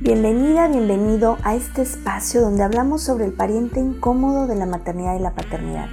Bienvenida, 0.00 0.68
bienvenido 0.68 1.38
a 1.42 1.56
este 1.56 1.82
espacio 1.82 2.40
donde 2.40 2.62
hablamos 2.62 3.02
sobre 3.02 3.24
el 3.24 3.32
pariente 3.32 3.80
incómodo 3.80 4.46
de 4.46 4.54
la 4.54 4.64
maternidad 4.64 5.16
y 5.16 5.20
la 5.20 5.34
paternidad. 5.34 5.88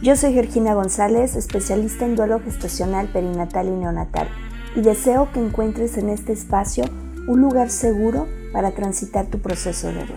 Yo 0.00 0.14
soy 0.14 0.32
Georgina 0.32 0.74
González, 0.74 1.34
especialista 1.34 2.04
en 2.04 2.14
duelo 2.14 2.38
gestacional, 2.38 3.08
perinatal 3.08 3.66
y 3.66 3.72
neonatal, 3.72 4.28
y 4.76 4.82
deseo 4.82 5.32
que 5.32 5.40
encuentres 5.40 5.98
en 5.98 6.08
este 6.08 6.32
espacio 6.32 6.84
un 7.26 7.40
lugar 7.40 7.70
seguro 7.70 8.28
para 8.52 8.76
transitar 8.76 9.26
tu 9.26 9.40
proceso 9.40 9.88
de 9.88 9.94
duelo. 9.94 10.14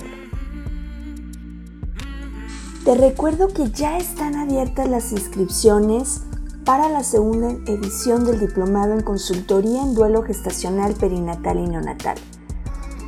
Te 2.84 2.94
recuerdo 2.94 3.48
que 3.48 3.72
ya 3.72 3.98
están 3.98 4.36
abiertas 4.36 4.88
las 4.88 5.12
inscripciones 5.12 6.22
para 6.64 6.90
la 6.90 7.04
segunda 7.04 7.50
edición 7.66 8.24
del 8.24 8.40
Diplomado 8.40 8.94
en 8.94 9.02
Consultoría 9.02 9.82
en 9.82 9.96
Duelo 9.96 10.22
Gestacional, 10.22 10.94
Perinatal 10.94 11.58
y 11.58 11.68
Neonatal. 11.68 12.20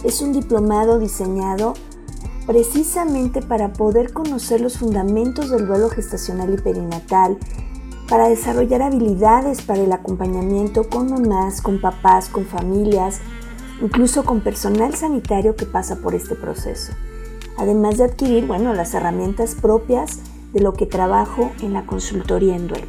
Es 0.03 0.21
un 0.21 0.33
diplomado 0.33 0.99
diseñado 0.99 1.73
precisamente 2.45 3.41
para 3.41 3.73
poder 3.73 4.13
conocer 4.13 4.61
los 4.61 4.77
fundamentos 4.77 5.49
del 5.49 5.65
duelo 5.67 5.89
gestacional 5.89 6.53
y 6.53 6.57
perinatal, 6.57 7.37
para 8.07 8.29
desarrollar 8.29 8.81
habilidades 8.81 9.61
para 9.61 9.81
el 9.81 9.91
acompañamiento 9.91 10.89
con 10.89 11.11
mamás, 11.11 11.61
con 11.61 11.81
papás, 11.81 12.29
con 12.29 12.45
familias, 12.45 13.19
incluso 13.81 14.23
con 14.23 14.39
personal 14.39 14.95
sanitario 14.95 15.57
que 15.57 15.65
pasa 15.65 15.97
por 15.97 16.15
este 16.15 16.35
proceso. 16.35 16.93
Además 17.57 17.97
de 17.97 18.05
adquirir, 18.05 18.47
bueno, 18.47 18.73
las 18.73 18.93
herramientas 18.93 19.55
propias 19.55 20.19
de 20.53 20.61
lo 20.61 20.71
que 20.73 20.85
trabajo 20.85 21.51
en 21.61 21.73
la 21.73 21.85
consultoría 21.85 22.55
en 22.55 22.69
duelo. 22.69 22.87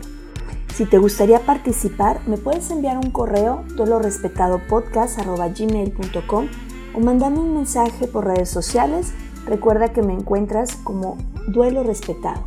Si 0.73 0.87
te 0.87 0.99
gustaría 0.99 1.41
participar, 1.41 2.21
me 2.29 2.39
puedes 2.39 2.71
enviar 2.71 2.99
un 2.99 3.11
correo 3.11 3.65
duelorespetadopodcast.gmail.com 3.75 6.68
o 6.95 7.01
mandarme 7.01 7.41
un 7.41 7.55
mensaje 7.55 8.07
por 8.07 8.27
redes 8.27 8.51
sociales. 8.51 9.13
Recuerda 9.47 9.93
que 9.93 10.03
me 10.03 10.13
encuentras 10.13 10.77
como 10.77 11.17
Duelo 11.49 11.83
Respetado. 11.83 12.43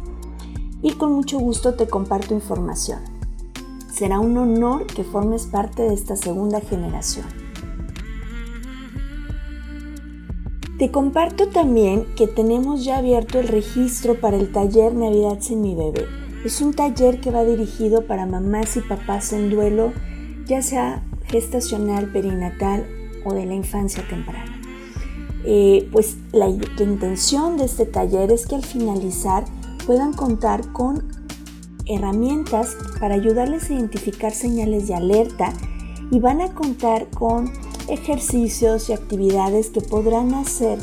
Y 0.81 0.93
con 0.93 1.13
mucho 1.13 1.39
gusto 1.39 1.75
te 1.75 1.87
comparto 1.87 2.33
información. 2.33 2.99
Será 3.91 4.19
un 4.19 4.37
honor 4.37 4.87
que 4.87 5.03
formes 5.03 5.45
parte 5.45 5.83
de 5.83 5.93
esta 5.93 6.15
segunda 6.15 6.59
generación. 6.59 7.25
Te 10.77 10.89
comparto 10.89 11.49
también 11.49 12.07
que 12.15 12.27
tenemos 12.27 12.83
ya 12.83 12.97
abierto 12.97 13.39
el 13.39 13.47
registro 13.47 14.19
para 14.19 14.37
el 14.37 14.51
taller 14.51 14.95
Navidad 14.95 15.37
sin 15.39 15.61
mi 15.61 15.75
bebé. 15.75 16.05
Es 16.43 16.61
un 16.61 16.73
taller 16.73 17.21
que 17.21 17.29
va 17.29 17.43
dirigido 17.43 18.07
para 18.07 18.25
mamás 18.25 18.75
y 18.77 18.81
papás 18.81 19.31
en 19.33 19.51
duelo, 19.51 19.93
ya 20.47 20.63
sea 20.63 21.03
gestacional, 21.27 22.11
perinatal 22.11 23.00
o 23.25 23.33
de 23.33 23.45
la 23.45 23.53
infancia 23.53 24.05
temprana. 24.07 24.61
Eh, 25.43 25.89
pues 25.91 26.17
la, 26.31 26.47
intención 26.49 27.57
de 27.57 27.65
este 27.65 27.85
taller 27.85 28.31
es 28.31 28.45
que 28.45 28.55
al 28.55 28.63
finalizar 28.63 29.45
puedan 29.87 30.13
contar 30.13 30.71
con 30.71 31.07
herramientas 31.87 32.77
para 32.99 33.15
ayudarles 33.15 33.69
a 33.69 33.73
identificar 33.73 34.33
señales 34.33 34.87
de 34.87 34.93
alerta 34.93 35.51
y 36.11 36.19
van 36.19 36.41
a 36.41 36.53
contar 36.53 37.09
con 37.09 37.51
ejercicios 37.87 38.89
y 38.89 38.93
actividades 38.93 39.71
que 39.71 39.81
podrán 39.81 40.33
hacer 40.35 40.77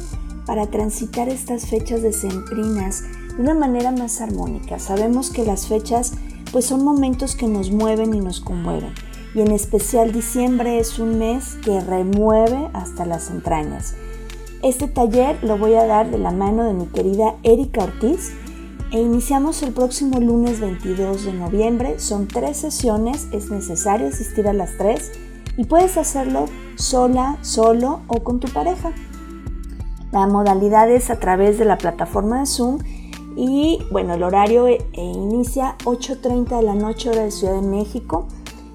para 0.44 0.66
transitar 0.66 1.28
estas 1.28 1.66
fechas 1.66 2.02
decembrinas 2.02 3.04
de 3.36 3.42
una 3.42 3.54
manera 3.54 3.92
más 3.92 4.20
armónica. 4.20 4.80
Sabemos 4.80 5.30
que 5.30 5.44
las 5.44 5.68
fechas 5.68 6.14
pues 6.50 6.64
son 6.64 6.84
momentos 6.84 7.36
que 7.36 7.46
nos 7.46 7.70
mueven 7.70 8.14
y 8.14 8.20
nos 8.20 8.40
conmueven 8.40 8.92
y 9.34 9.40
en 9.40 9.52
especial 9.52 10.12
diciembre 10.12 10.78
es 10.78 10.98
un 10.98 11.18
mes 11.18 11.56
que 11.62 11.80
remueve 11.80 12.70
hasta 12.72 13.06
las 13.06 13.30
entrañas. 13.30 13.94
Este 14.62 14.88
taller 14.88 15.42
lo 15.44 15.56
voy 15.56 15.74
a 15.74 15.86
dar 15.86 16.10
de 16.10 16.18
la 16.18 16.32
mano 16.32 16.64
de 16.64 16.74
mi 16.74 16.86
querida 16.86 17.36
Erika 17.42 17.84
Ortiz 17.84 18.32
e 18.90 19.00
iniciamos 19.00 19.62
el 19.62 19.72
próximo 19.72 20.18
lunes 20.18 20.60
22 20.60 21.24
de 21.24 21.32
noviembre. 21.32 21.98
Son 22.00 22.26
tres 22.26 22.56
sesiones, 22.56 23.28
es 23.32 23.50
necesario 23.50 24.08
asistir 24.08 24.48
a 24.48 24.52
las 24.52 24.76
tres 24.76 25.12
y 25.56 25.64
puedes 25.64 25.96
hacerlo 25.96 26.46
sola, 26.76 27.38
solo 27.42 28.00
o 28.08 28.24
con 28.24 28.40
tu 28.40 28.48
pareja. 28.48 28.92
La 30.10 30.26
modalidad 30.26 30.90
es 30.90 31.10
a 31.10 31.20
través 31.20 31.58
de 31.58 31.64
la 31.64 31.78
plataforma 31.78 32.40
de 32.40 32.46
Zoom 32.46 32.78
y 33.36 33.78
bueno, 33.92 34.14
el 34.14 34.22
horario 34.24 34.66
eh, 34.66 34.80
inicia 34.94 35.76
8.30 35.84 36.56
de 36.56 36.62
la 36.62 36.74
noche 36.74 37.10
hora 37.10 37.22
de 37.22 37.30
Ciudad 37.30 37.60
de 37.60 37.68
México 37.68 38.26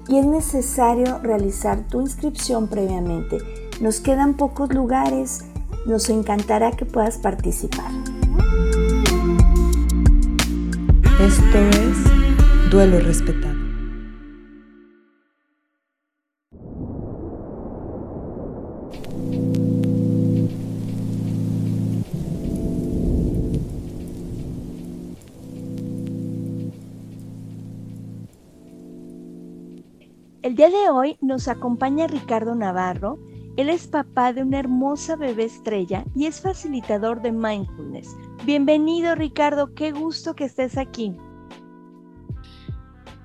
y 0.08 0.18
es 0.18 0.26
necesario 0.26 1.18
realizar 1.22 1.86
tu 1.88 2.00
inscripción 2.00 2.68
previamente. 2.68 3.38
Nos 3.80 4.00
quedan 4.00 4.34
pocos 4.34 4.72
lugares, 4.72 5.44
nos 5.86 6.08
encantará 6.08 6.72
que 6.72 6.84
puedas 6.84 7.18
participar. 7.18 7.90
Esto 11.20 11.58
es 11.58 12.70
Duelo 12.70 13.00
Respetado. 13.00 13.53
El 30.54 30.58
día 30.58 30.70
de 30.70 30.88
hoy 30.88 31.18
nos 31.20 31.48
acompaña 31.48 32.06
Ricardo 32.06 32.54
Navarro. 32.54 33.18
Él 33.56 33.68
es 33.68 33.88
papá 33.88 34.32
de 34.32 34.42
una 34.42 34.60
hermosa 34.60 35.16
bebé 35.16 35.46
estrella 35.46 36.04
y 36.14 36.26
es 36.26 36.40
facilitador 36.40 37.20
de 37.22 37.32
mindfulness. 37.32 38.14
Bienvenido 38.44 39.16
Ricardo, 39.16 39.74
qué 39.74 39.90
gusto 39.90 40.36
que 40.36 40.44
estés 40.44 40.78
aquí. 40.78 41.12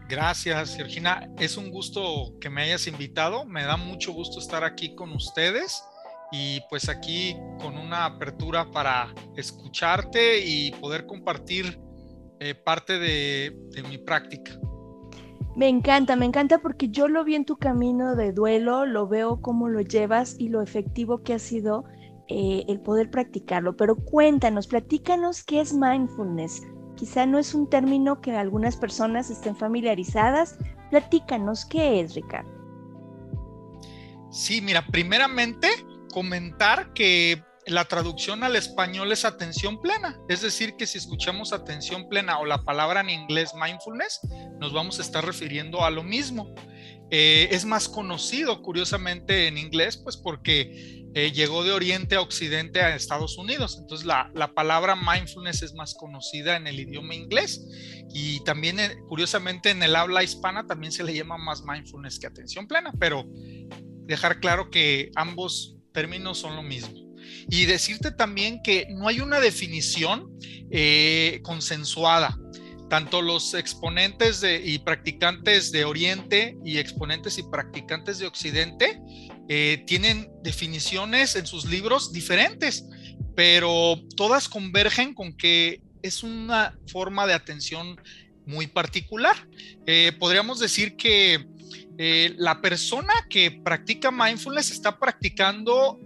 Gracias, 0.08 0.76
Georgina. 0.76 1.30
Es 1.38 1.56
un 1.56 1.70
gusto 1.70 2.34
que 2.42 2.50
me 2.50 2.64
hayas 2.64 2.88
invitado. 2.88 3.46
Me 3.46 3.64
da 3.64 3.78
mucho 3.78 4.12
gusto 4.12 4.40
estar 4.40 4.64
aquí 4.64 4.96
con 4.96 5.12
ustedes 5.12 5.84
y 6.32 6.62
pues 6.68 6.90
aquí 6.90 7.38
con 7.62 7.78
una 7.78 8.06
apertura 8.06 8.72
para 8.72 9.14
escucharte 9.38 10.44
y 10.44 10.72
poder 10.72 11.06
compartir 11.06 11.80
eh, 12.40 12.56
parte 12.56 12.98
de 12.98 13.84
mi 13.88 14.00
práctica. 14.00 14.59
Me 15.60 15.68
encanta, 15.68 16.16
me 16.16 16.26
encanta 16.26 16.60
porque 16.60 16.88
yo 16.88 17.10
lo 17.10 17.26
vi 17.26 17.36
en 17.36 17.44
tu 17.44 17.58
camino 17.58 18.16
de 18.16 18.32
duelo, 18.32 18.86
lo 18.86 19.10
veo 19.10 19.42
cómo 19.42 19.68
lo 19.68 19.82
llevas 19.82 20.38
y 20.40 20.48
lo 20.48 20.62
efectivo 20.62 21.22
que 21.22 21.34
ha 21.34 21.40
sido 21.40 21.84
eh, 22.30 22.64
el 22.70 22.80
poder 22.80 23.12
practicarlo. 23.12 23.76
Pero 23.76 23.98
cuéntanos, 23.98 24.68
platícanos 24.68 25.44
qué 25.44 25.60
es 25.60 25.74
mindfulness. 25.74 26.62
Quizá 26.96 27.26
no 27.26 27.38
es 27.40 27.54
un 27.54 27.70
término 27.70 28.22
que 28.22 28.32
algunas 28.38 28.78
personas 28.78 29.30
estén 29.30 29.54
familiarizadas. 29.54 30.58
Platícanos 30.92 31.66
qué 31.66 32.00
es, 32.00 32.16
Ricardo. 32.16 32.50
Sí, 34.32 34.62
mira, 34.62 34.88
primeramente 34.88 35.68
comentar 36.14 36.94
que 36.94 37.44
la 37.70 37.86
traducción 37.86 38.44
al 38.44 38.56
español 38.56 39.12
es 39.12 39.26
atención 39.26 39.80
plena. 39.82 40.20
Es 40.28 40.42
decir, 40.42 40.76
que 40.76 40.88
si 40.88 40.98
escuchamos 40.98 41.54
atención 41.54 42.10
plena 42.10 42.40
o 42.40 42.46
la 42.46 42.64
palabra 42.64 43.02
en 43.02 43.10
inglés 43.10 43.54
mindfulness, 43.54 44.22
nos 44.60 44.74
vamos 44.74 45.00
a 45.00 45.02
estar 45.02 45.26
refiriendo 45.26 45.84
a 45.84 45.90
lo 45.90 46.04
mismo. 46.04 46.54
Eh, 47.12 47.50
es 47.52 47.66
más 47.66 47.90
conocido, 47.90 48.62
curiosamente, 48.62 49.48
en 49.48 49.58
inglés, 49.58 49.98
pues 49.98 50.16
porque 50.16 51.08
eh, 51.16 51.32
llegó 51.32 51.64
de 51.64 51.72
Oriente 51.72 52.16
a 52.16 52.22
Occidente 52.22 52.82
a 52.82 52.96
Estados 52.96 53.38
Unidos. 53.38 53.78
Entonces, 53.80 54.06
la, 54.06 54.52
palabra 54.54 54.96
mindfulness 54.96 55.64
es 55.64 55.74
más 55.74 55.96
conocida 55.96 56.56
en 56.56 56.68
el 56.68 56.80
idioma 56.80 57.16
inglés 57.16 57.66
y 58.14 58.44
también, 58.44 58.80
eh, 58.80 58.96
curiosamente, 59.08 59.72
en 59.72 59.82
el 59.82 59.96
habla 59.96 60.24
hispana 60.24 60.68
también 60.68 60.92
se 60.92 61.04
le 61.04 61.16
llama 61.16 61.38
más 61.38 61.64
mindfulness 61.64 62.20
que 62.20 62.28
atención 62.28 62.68
plena, 62.68 62.92
pero 63.00 63.26
dejar 64.06 64.40
claro 64.40 64.70
que 64.70 65.12
ambos 65.16 65.78
términos 65.94 66.38
son 66.38 66.56
lo 66.56 66.62
mismo. 66.62 67.09
Y 67.50 67.66
decirte 67.66 68.12
también 68.12 68.62
que 68.62 68.88
no 68.90 69.08
hay 69.08 69.22
una 69.22 69.40
definición 69.40 70.30
eh, 70.72 71.40
consensuada. 71.44 72.38
Tanto 72.90 73.22
los 73.22 73.54
exponentes 73.54 74.44
y 74.44 74.80
practicantes 74.80 75.72
de 75.72 75.86
Oriente 75.86 76.58
y 76.66 76.80
exponentes 76.80 77.38
y 77.38 77.44
practicantes 77.44 78.18
de 78.18 78.26
Occidente 78.26 79.00
eh, 79.48 79.84
tienen 79.86 80.32
definiciones 80.44 81.36
en 81.36 81.46
sus 81.46 81.66
libros 81.66 82.12
diferentes, 82.12 82.86
pero 83.36 84.02
todas 84.16 84.50
convergen 84.50 85.14
con 85.14 85.34
que 85.34 85.82
es 86.02 86.24
una 86.24 86.80
forma 86.88 87.28
de 87.28 87.34
atención 87.34 88.00
muy 88.46 88.66
particular. 88.66 89.36
Eh, 89.86 90.12
podríamos 90.20 90.60
decir 90.60 90.96
que 90.96 91.46
la 92.38 92.62
persona 92.62 93.14
que 93.30 93.52
practica 93.52 94.10
mindfulness 94.10 94.72
está 94.72 94.98
practicando 94.98 96.00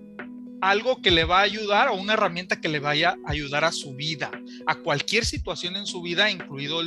algo 0.69 1.01
que 1.01 1.12
le 1.12 1.25
va 1.25 1.39
a 1.39 1.44
ayudar 1.44 1.89
o 1.89 1.95
una 1.95 2.13
herramienta 2.13 2.62
que 2.62 2.69
le 2.69 2.80
vaya 2.80 3.15
a 3.25 3.31
ayudar 3.31 3.65
a 3.65 3.71
su 3.71 3.95
vida, 3.95 4.31
a 4.65 4.75
cualquier 4.75 5.25
situación 5.25 5.75
en 5.75 5.86
su 5.86 6.01
vida, 6.01 6.31
incluido 6.31 6.81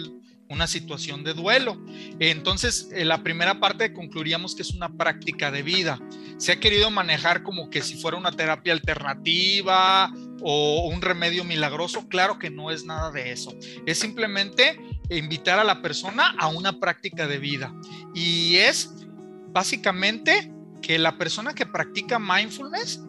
una 0.49 0.67
situación 0.67 1.25
de 1.25 1.35
duelo. 1.35 1.77
Entonces, 2.19 2.89
en 2.93 3.09
la 3.09 3.23
primera 3.23 3.61
parte 3.61 3.93
concluiríamos 3.93 4.55
que 4.55 4.63
es 4.63 4.71
una 4.71 4.89
práctica 4.89 5.51
de 5.51 5.63
vida. 5.63 6.01
Se 6.39 6.53
ha 6.53 6.61
querido 6.61 6.91
manejar 6.91 7.43
como 7.43 7.69
que 7.69 7.83
si 7.83 7.97
fuera 7.97 8.17
una 8.17 8.33
terapia 8.33 8.73
alternativa 8.73 10.11
o 10.41 10.89
un 10.89 11.03
remedio 11.03 11.45
milagroso. 11.45 12.09
Claro 12.09 12.39
que 12.39 12.49
no 12.49 12.71
es 12.71 12.85
nada 12.85 13.11
de 13.11 13.33
eso. 13.33 13.55
Es 13.85 13.99
simplemente 13.99 14.81
invitar 15.11 15.59
a 15.59 15.65
la 15.65 15.83
persona 15.83 16.35
a 16.39 16.49
una 16.49 16.81
práctica 16.81 17.27
de 17.27 17.39
vida. 17.39 17.75
Y 18.15 18.57
es 18.57 19.07
básicamente 19.49 20.51
que 20.81 20.99
la 20.99 21.19
persona 21.19 21.55
que 21.55 21.67
practica 21.67 22.19
mindfulness 22.19 23.03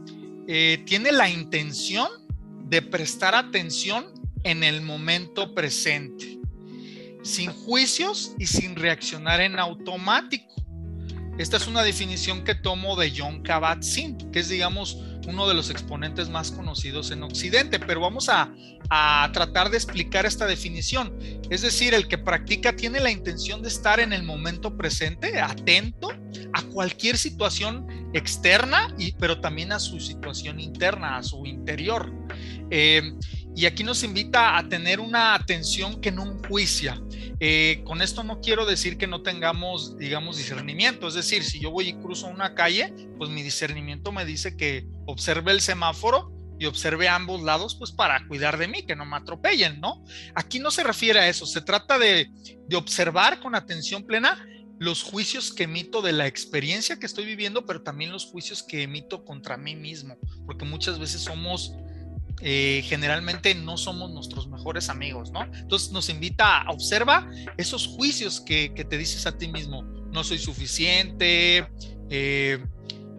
eh, 0.47 0.81
tiene 0.85 1.11
la 1.11 1.29
intención 1.29 2.07
de 2.69 2.81
prestar 2.81 3.35
atención 3.35 4.05
en 4.43 4.63
el 4.63 4.81
momento 4.81 5.53
presente, 5.53 6.39
sin 7.21 7.51
juicios 7.51 8.33
y 8.39 8.47
sin 8.47 8.75
reaccionar 8.75 9.41
en 9.41 9.59
automático. 9.59 10.53
Esta 11.37 11.57
es 11.57 11.67
una 11.67 11.83
definición 11.83 12.43
que 12.43 12.55
tomo 12.55 12.95
de 12.95 13.13
John 13.15 13.43
Kabat-Zinn, 13.43 14.31
que 14.31 14.39
es, 14.39 14.49
digamos, 14.49 14.97
uno 15.27 15.47
de 15.47 15.53
los 15.53 15.69
exponentes 15.69 16.29
más 16.29 16.51
conocidos 16.51 17.11
en 17.11 17.21
Occidente, 17.21 17.79
pero 17.79 17.99
vamos 17.99 18.29
a, 18.29 18.51
a, 18.89 19.29
tratar 19.33 19.69
de 19.69 19.77
explicar 19.77 20.25
esta 20.25 20.47
definición. 20.47 21.13
Es 21.49 21.61
decir, 21.61 21.93
el 21.93 22.07
que 22.07 22.17
practica 22.17 22.75
tiene 22.75 22.99
la 23.01 23.11
intención 23.11 23.61
de 23.61 23.67
estar 23.67 23.99
en 23.99 24.13
el 24.13 24.23
momento 24.23 24.77
presente, 24.77 25.39
atento 25.39 26.11
a 26.53 26.61
cualquier 26.63 27.17
situación 27.17 28.09
externa, 28.13 28.93
y, 28.97 29.11
pero 29.13 29.41
también 29.41 29.73
a 29.73 29.79
su 29.79 29.99
situación 29.99 30.59
interna, 30.59 31.17
a 31.17 31.23
su 31.23 31.45
interior. 31.45 32.11
Eh, 32.71 33.13
y 33.57 33.65
aquí 33.65 33.83
nos 33.83 34.03
invita 34.03 34.55
a 34.55 34.69
tener 34.69 34.99
una 34.99 35.33
atención 35.33 35.99
que 35.99 36.11
no 36.11 36.27
enjuicia. 36.27 37.01
Eh, 37.39 37.81
con 37.85 38.03
esto 38.03 38.23
no 38.23 38.39
quiero 38.39 38.67
decir 38.67 38.99
que 38.99 39.07
no 39.07 39.23
tengamos, 39.23 39.97
digamos, 39.97 40.37
discernimiento. 40.37 41.07
Es 41.07 41.15
decir, 41.15 41.43
si 41.43 41.59
yo 41.59 41.71
voy 41.71 41.87
y 41.87 41.93
cruzo 41.95 42.27
una 42.27 42.53
calle, 42.53 42.93
pues 43.17 43.31
mi 43.31 43.41
discernimiento 43.41 44.11
me 44.11 44.25
dice 44.25 44.55
que 44.55 44.85
observe 45.07 45.51
el 45.53 45.61
semáforo 45.61 46.31
y 46.59 46.67
observe 46.67 47.09
ambos 47.09 47.41
lados, 47.41 47.75
pues 47.75 47.91
para 47.91 48.27
cuidar 48.27 48.59
de 48.59 48.67
mí, 48.67 48.83
que 48.83 48.95
no 48.95 49.07
me 49.07 49.17
atropellen, 49.17 49.81
¿no? 49.81 50.03
Aquí 50.35 50.59
no 50.59 50.69
se 50.69 50.83
refiere 50.83 51.19
a 51.19 51.27
eso, 51.27 51.47
se 51.47 51.61
trata 51.61 51.97
de, 51.97 52.29
de 52.67 52.75
observar 52.75 53.39
con 53.39 53.55
atención 53.55 54.03
plena 54.03 54.37
los 54.79 55.01
juicios 55.01 55.51
que 55.51 55.63
emito 55.63 56.01
de 56.01 56.11
la 56.11 56.27
experiencia 56.27 56.99
que 56.99 57.07
estoy 57.07 57.25
viviendo, 57.25 57.65
pero 57.65 57.81
también 57.81 58.11
los 58.11 58.25
juicios 58.25 58.61
que 58.61 58.83
emito 58.83 59.25
contra 59.25 59.57
mí 59.57 59.75
mismo, 59.75 60.17
porque 60.45 60.65
muchas 60.65 60.99
veces 60.99 61.21
somos, 61.21 61.73
eh, 62.41 62.83
generalmente 62.85 63.55
no 63.55 63.77
somos 63.77 64.11
nuestros 64.11 64.47
mejores 64.47 64.89
amigos, 64.89 65.31
¿no? 65.31 65.43
Entonces 65.43 65.91
nos 65.91 66.09
invita 66.09 66.61
a 66.61 66.71
observa 66.71 67.29
esos 67.57 67.87
juicios 67.87 68.41
que, 68.41 68.69
te 68.69 68.97
dices 68.97 69.25
a 69.25 69.37
ti 69.37 69.47
mismo, 69.47 69.83
no 70.11 70.23
soy 70.23 70.37
suficiente, 70.37 71.67
eh, 72.09 72.63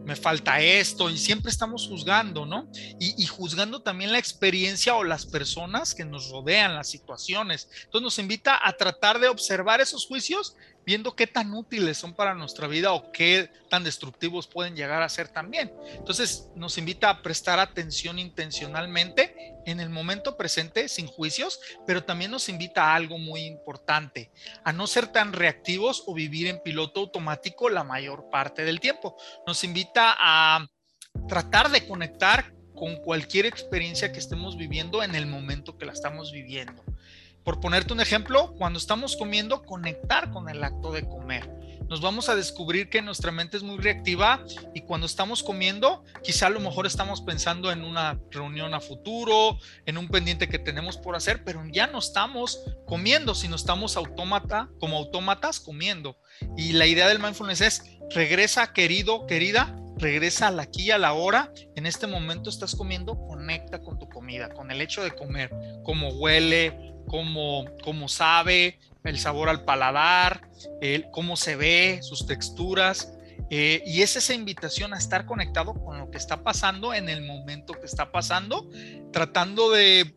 me 0.04 0.16
falta 0.16 0.60
esto, 0.60 1.10
y 1.10 1.18
siempre 1.18 1.50
estamos 1.50 1.86
juzgando, 1.86 2.46
¿no? 2.46 2.70
Y, 2.98 3.22
y, 3.22 3.26
juzgando 3.26 3.82
también 3.82 4.10
la 4.10 4.18
experiencia 4.18 4.94
o 4.94 5.04
las 5.04 5.26
personas 5.26 5.94
que 5.94 6.04
nos 6.04 6.30
rodean, 6.30 6.74
las 6.74 6.88
situaciones. 6.88 7.68
Entonces 7.84 8.02
nos 8.02 8.18
invita 8.18 8.58
a 8.66 8.72
tratar 8.72 9.18
de 9.18 9.28
observar 9.28 9.82
esos 9.82 10.06
juicios 10.06 10.56
viendo 10.88 11.14
qué 11.14 11.26
tan 11.26 11.52
útiles 11.52 11.98
son 11.98 12.14
para 12.14 12.32
nuestra 12.32 12.66
vida 12.66 12.94
o 12.94 13.12
qué 13.12 13.50
tan 13.68 13.84
destructivos 13.84 14.46
pueden 14.46 14.74
llegar 14.74 15.02
a 15.02 15.10
ser 15.10 15.28
también. 15.28 15.70
Entonces 15.92 16.48
nos 16.54 16.78
invita 16.78 17.10
a 17.10 17.20
prestar 17.20 17.60
atención 17.60 18.18
intencionalmente 18.18 19.54
en 19.66 19.80
el 19.80 19.90
momento 19.90 20.38
presente 20.38 20.88
sin 20.88 21.06
juicios, 21.06 21.60
pero 21.86 22.04
también 22.04 22.30
nos 22.30 22.48
invita 22.48 22.84
a 22.84 22.94
algo 22.94 23.18
muy 23.18 23.42
importante, 23.42 24.30
a 24.64 24.72
no 24.72 24.86
ser 24.86 25.08
tan 25.08 25.34
reactivos 25.34 26.04
o 26.06 26.14
vivir 26.14 26.46
en 26.46 26.62
piloto 26.62 27.00
automático 27.00 27.68
la 27.68 27.84
mayor 27.84 28.30
parte 28.30 28.64
del 28.64 28.80
tiempo. 28.80 29.14
Nos 29.46 29.64
invita 29.64 30.16
a 30.18 30.70
tratar 31.28 31.70
de 31.70 31.86
conectar 31.86 32.54
con 32.74 32.96
cualquier 32.96 33.44
experiencia 33.44 34.10
que 34.10 34.20
estemos 34.20 34.56
viviendo 34.56 35.02
en 35.02 35.14
el 35.14 35.26
momento 35.26 35.76
que 35.76 35.84
la 35.84 35.92
estamos 35.92 36.32
viviendo. 36.32 36.82
Por 37.48 37.60
ponerte 37.60 37.94
un 37.94 38.02
ejemplo, 38.02 38.54
cuando 38.58 38.78
estamos 38.78 39.16
comiendo, 39.16 39.62
conectar 39.62 40.30
con 40.32 40.50
el 40.50 40.62
acto 40.62 40.92
de 40.92 41.08
comer. 41.08 41.50
Nos 41.88 42.02
vamos 42.02 42.28
a 42.28 42.36
descubrir 42.36 42.90
que 42.90 43.00
nuestra 43.00 43.32
mente 43.32 43.56
es 43.56 43.62
muy 43.62 43.78
reactiva 43.78 44.44
y 44.74 44.82
cuando 44.82 45.06
estamos 45.06 45.42
comiendo, 45.42 46.04
quizá 46.22 46.48
a 46.48 46.50
lo 46.50 46.60
mejor 46.60 46.86
estamos 46.86 47.22
pensando 47.22 47.72
en 47.72 47.86
una 47.86 48.20
reunión 48.30 48.74
a 48.74 48.80
futuro, 48.80 49.58
en 49.86 49.96
un 49.96 50.08
pendiente 50.08 50.50
que 50.50 50.58
tenemos 50.58 50.98
por 50.98 51.16
hacer, 51.16 51.42
pero 51.42 51.64
ya 51.72 51.86
no 51.86 52.00
estamos 52.00 52.60
comiendo, 52.84 53.34
sino 53.34 53.56
estamos 53.56 53.96
autómata, 53.96 54.68
como 54.78 54.98
autómatas 54.98 55.58
comiendo. 55.58 56.18
Y 56.54 56.72
la 56.72 56.84
idea 56.84 57.08
del 57.08 57.18
mindfulness 57.18 57.62
es, 57.62 57.82
regresa 58.10 58.74
querido, 58.74 59.26
querida, 59.26 59.74
regresa 59.96 60.48
al 60.48 60.60
aquí 60.60 60.90
a 60.90 60.98
la 60.98 61.14
hora. 61.14 61.50
En 61.76 61.86
este 61.86 62.06
momento 62.06 62.50
estás 62.50 62.74
comiendo, 62.74 63.18
conecta 63.26 63.80
con 63.80 63.98
tu 63.98 64.06
comida, 64.06 64.50
con 64.50 64.70
el 64.70 64.82
hecho 64.82 65.02
de 65.02 65.12
comer, 65.12 65.50
cómo 65.82 66.10
huele, 66.10 66.97
cómo, 67.08 68.08
sabe, 68.08 68.78
el 69.04 69.18
sabor 69.18 69.48
al 69.48 69.64
paladar, 69.64 70.48
el, 70.80 71.10
cómo 71.10 71.36
se 71.36 71.56
ve, 71.56 72.00
sus 72.02 72.26
texturas. 72.26 73.12
Eh, 73.50 73.82
y 73.86 74.02
es 74.02 74.16
esa 74.16 74.34
invitación 74.34 74.92
a 74.92 74.98
estar 74.98 75.24
conectado 75.24 75.72
con 75.74 75.98
lo 75.98 76.10
que 76.10 76.18
está 76.18 76.42
pasando 76.42 76.92
en 76.92 77.08
el 77.08 77.22
momento 77.22 77.72
que 77.72 77.86
está 77.86 78.12
pasando, 78.12 78.68
tratando 79.10 79.70
de, 79.70 80.14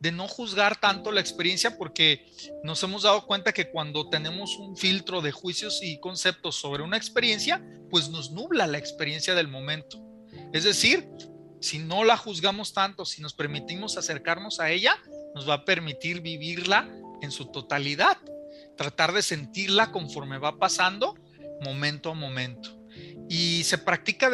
de 0.00 0.12
no 0.12 0.28
juzgar 0.28 0.78
tanto 0.78 1.12
la 1.12 1.20
experiencia 1.20 1.78
porque 1.78 2.30
nos 2.62 2.82
hemos 2.82 3.04
dado 3.04 3.26
cuenta 3.26 3.52
que 3.52 3.70
cuando 3.70 4.10
tenemos 4.10 4.56
un 4.56 4.76
filtro 4.76 5.22
de 5.22 5.32
juicios 5.32 5.80
y 5.82 5.98
conceptos 5.98 6.56
sobre 6.56 6.82
una 6.82 6.96
experiencia, 6.96 7.62
pues 7.90 8.08
nos 8.08 8.30
nubla 8.30 8.66
la 8.66 8.78
experiencia 8.78 9.34
del 9.34 9.48
momento. 9.48 10.02
Es 10.52 10.64
decir, 10.64 11.08
si 11.60 11.78
no 11.78 12.04
la 12.04 12.18
juzgamos 12.18 12.74
tanto, 12.74 13.06
si 13.06 13.22
nos 13.22 13.32
permitimos 13.32 13.96
acercarnos 13.96 14.60
a 14.60 14.70
ella, 14.70 14.98
nos 15.34 15.48
va 15.48 15.54
a 15.54 15.64
permitir 15.64 16.20
vivirla 16.20 16.88
en 17.22 17.30
su 17.30 17.46
totalidad, 17.46 18.18
tratar 18.76 19.12
de 19.12 19.22
sentirla 19.22 19.90
conforme 19.90 20.38
va 20.38 20.58
pasando 20.58 21.14
momento 21.62 22.10
a 22.10 22.14
momento. 22.14 22.70
Y 23.28 23.64
se 23.64 23.78
practica 23.78 24.30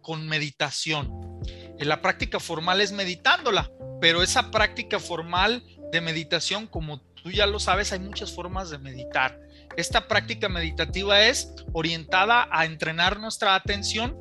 con 0.00 0.26
meditación. 0.26 1.40
La 1.78 2.00
práctica 2.00 2.40
formal 2.40 2.80
es 2.80 2.92
meditándola, 2.92 3.70
pero 4.00 4.22
esa 4.22 4.50
práctica 4.50 4.98
formal 4.98 5.62
de 5.92 6.00
meditación, 6.00 6.66
como 6.66 7.00
tú 7.00 7.30
ya 7.30 7.46
lo 7.46 7.58
sabes, 7.60 7.92
hay 7.92 8.00
muchas 8.00 8.32
formas 8.32 8.70
de 8.70 8.78
meditar. 8.78 9.38
Esta 9.76 10.08
práctica 10.08 10.48
meditativa 10.48 11.26
es 11.26 11.52
orientada 11.72 12.48
a 12.50 12.64
entrenar 12.64 13.20
nuestra 13.20 13.54
atención 13.54 14.16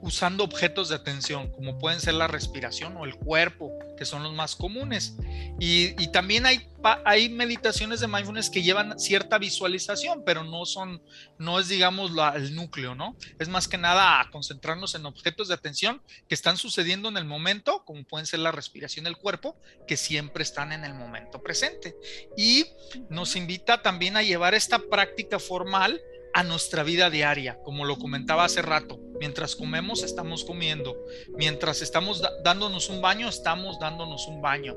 usando 0.00 0.44
objetos 0.44 0.88
de 0.88 0.96
atención, 0.96 1.50
como 1.50 1.78
pueden 1.78 2.00
ser 2.00 2.14
la 2.14 2.26
respiración 2.26 2.96
o 2.96 3.04
el 3.04 3.14
cuerpo, 3.14 3.72
que 3.96 4.04
son 4.04 4.22
los 4.22 4.32
más 4.32 4.56
comunes. 4.56 5.16
Y, 5.60 5.94
también 6.08 6.46
hay, 6.46 6.66
hay 7.04 7.28
meditaciones 7.28 8.00
de 8.00 8.08
mindfulness 8.08 8.50
que 8.50 8.62
llevan 8.62 8.98
cierta 8.98 9.38
visualización, 9.38 10.22
pero 10.24 10.44
no 10.44 10.64
son, 10.64 11.02
no 11.38 11.58
es, 11.58 11.68
digamos, 11.68 12.12
el 12.34 12.54
núcleo, 12.54 12.94
¿no? 12.94 13.16
Es 13.38 13.48
más 13.48 13.68
que 13.68 13.76
nada 13.76 14.20
a 14.20 14.30
concentrarnos 14.30 14.94
en 14.94 15.04
objetos 15.06 15.48
de 15.48 15.54
atención 15.54 16.00
que 16.28 16.34
están 16.34 16.56
sucediendo 16.56 17.08
en 17.08 17.16
el 17.16 17.24
momento, 17.24 17.84
como 17.84 18.04
pueden 18.04 18.26
ser 18.26 18.40
la 18.40 18.52
respiración 18.52 19.04
del 19.04 19.16
cuerpo, 19.16 19.56
que 19.86 19.96
siempre 19.96 20.42
están 20.42 20.72
en 20.72 20.84
el 20.84 20.94
momento 20.94 21.42
presente. 21.42 21.96
Y 22.36 22.66
nos 23.10 23.36
invita 23.36 23.82
también 23.82 24.16
a 24.16 24.22
llevar 24.22 24.54
esta 24.54 24.78
práctica 24.78 25.38
formal 25.38 26.00
a 26.34 26.44
nuestra 26.44 26.82
vida 26.82 27.10
diaria, 27.10 27.58
como 27.64 27.84
lo 27.84 27.98
comentaba 27.98 28.44
hace 28.44 28.62
rato. 28.62 29.00
Mientras 29.18 29.56
comemos, 29.56 30.02
estamos 30.02 30.44
comiendo. 30.44 30.96
Mientras 31.36 31.82
estamos 31.82 32.22
dándonos 32.42 32.88
un 32.88 33.00
baño, 33.00 33.28
estamos 33.28 33.78
dándonos 33.78 34.26
un 34.28 34.40
baño. 34.40 34.76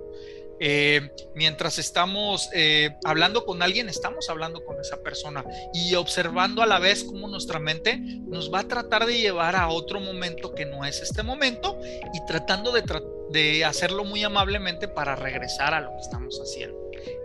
Eh, 0.64 1.10
mientras 1.34 1.80
estamos 1.80 2.48
eh, 2.54 2.92
hablando 3.04 3.46
con 3.46 3.64
alguien, 3.64 3.90
estamos 3.90 4.30
hablando 4.30 4.64
con 4.64 4.80
esa 4.80 5.02
persona 5.02 5.44
y 5.74 5.96
observando 5.96 6.62
a 6.62 6.68
la 6.68 6.78
vez 6.78 7.04
cómo 7.04 7.28
nuestra 7.28 7.58
mente 7.58 7.98
nos 7.98 8.54
va 8.54 8.60
a 8.60 8.68
tratar 8.68 9.08
de 9.08 9.18
llevar 9.18 9.56
a 9.56 9.70
otro 9.70 10.00
momento 10.00 10.54
que 10.54 10.68
no 10.68 10.86
es 10.86 11.02
este 11.02 11.24
momento 11.24 11.80
y 12.14 12.24
tratando 12.28 12.72
de, 12.72 12.84
de 13.32 13.66
hacerlo 13.66 14.06
muy 14.06 14.24
amablemente 14.24 14.88
para 14.88 15.16
regresar 15.16 15.74
a 15.74 15.82
lo 15.82 15.90
que 15.96 16.02
estamos 16.02 16.40
haciendo. 16.40 16.78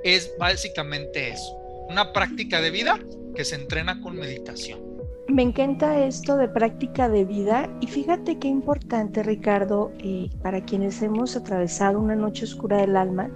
Es 0.03 0.33
básicamente 0.39 1.29
eso, 1.29 1.59
una 1.91 2.15
práctica 2.15 2.63
de 2.63 2.71
vida 2.71 2.99
que 3.35 3.45
se 3.45 3.57
entrena 3.57 4.01
con 4.01 4.17
meditación. 4.17 4.86
Me 5.29 5.43
encanta 5.43 6.05
esto 6.05 6.37
de 6.37 6.47
práctica 6.47 7.09
de 7.09 7.25
vida 7.25 7.69
y 7.81 7.89
fíjate 7.89 8.39
qué 8.39 8.47
importante, 8.47 9.25
Ricardo, 9.25 9.91
eh, 9.99 10.31
para 10.41 10.65
quienes 10.65 11.03
hemos 11.03 11.37
atravesado 11.37 12.01
una 12.01 12.15
noche 12.15 12.45
oscura 12.45 12.77
del 12.77 12.97
alma, 12.97 13.29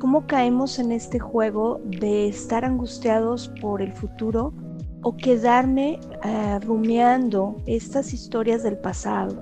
cómo 0.00 0.26
caemos 0.26 0.78
en 0.78 0.90
este 0.90 1.18
juego 1.18 1.82
de 1.84 2.28
estar 2.28 2.64
angustiados 2.64 3.52
por 3.60 3.82
el 3.82 3.92
futuro 3.92 4.54
o 5.02 5.14
quedarme 5.14 6.00
uh, 6.24 6.64
rumiando 6.64 7.56
estas 7.66 8.14
historias 8.14 8.62
del 8.62 8.78
pasado. 8.78 9.36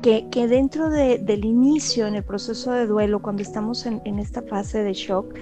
Que, 0.00 0.26
dentro 0.48 0.90
de, 0.90 1.18
del 1.18 1.44
inicio, 1.44 2.08
en 2.08 2.16
el 2.16 2.24
proceso 2.24 2.72
de 2.72 2.86
duelo, 2.86 3.22
cuando 3.22 3.42
estamos 3.42 3.86
en, 3.86 4.00
en 4.04 4.18
esta 4.18 4.42
fase 4.42 4.82
de 4.82 4.94
shock, 4.94 5.32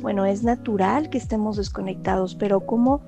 bueno, 0.00 0.24
es 0.24 0.42
natural 0.42 1.10
que 1.10 1.18
estemos 1.18 1.56
desconectados, 1.56 2.34
pero 2.34 2.60
como 2.64 3.02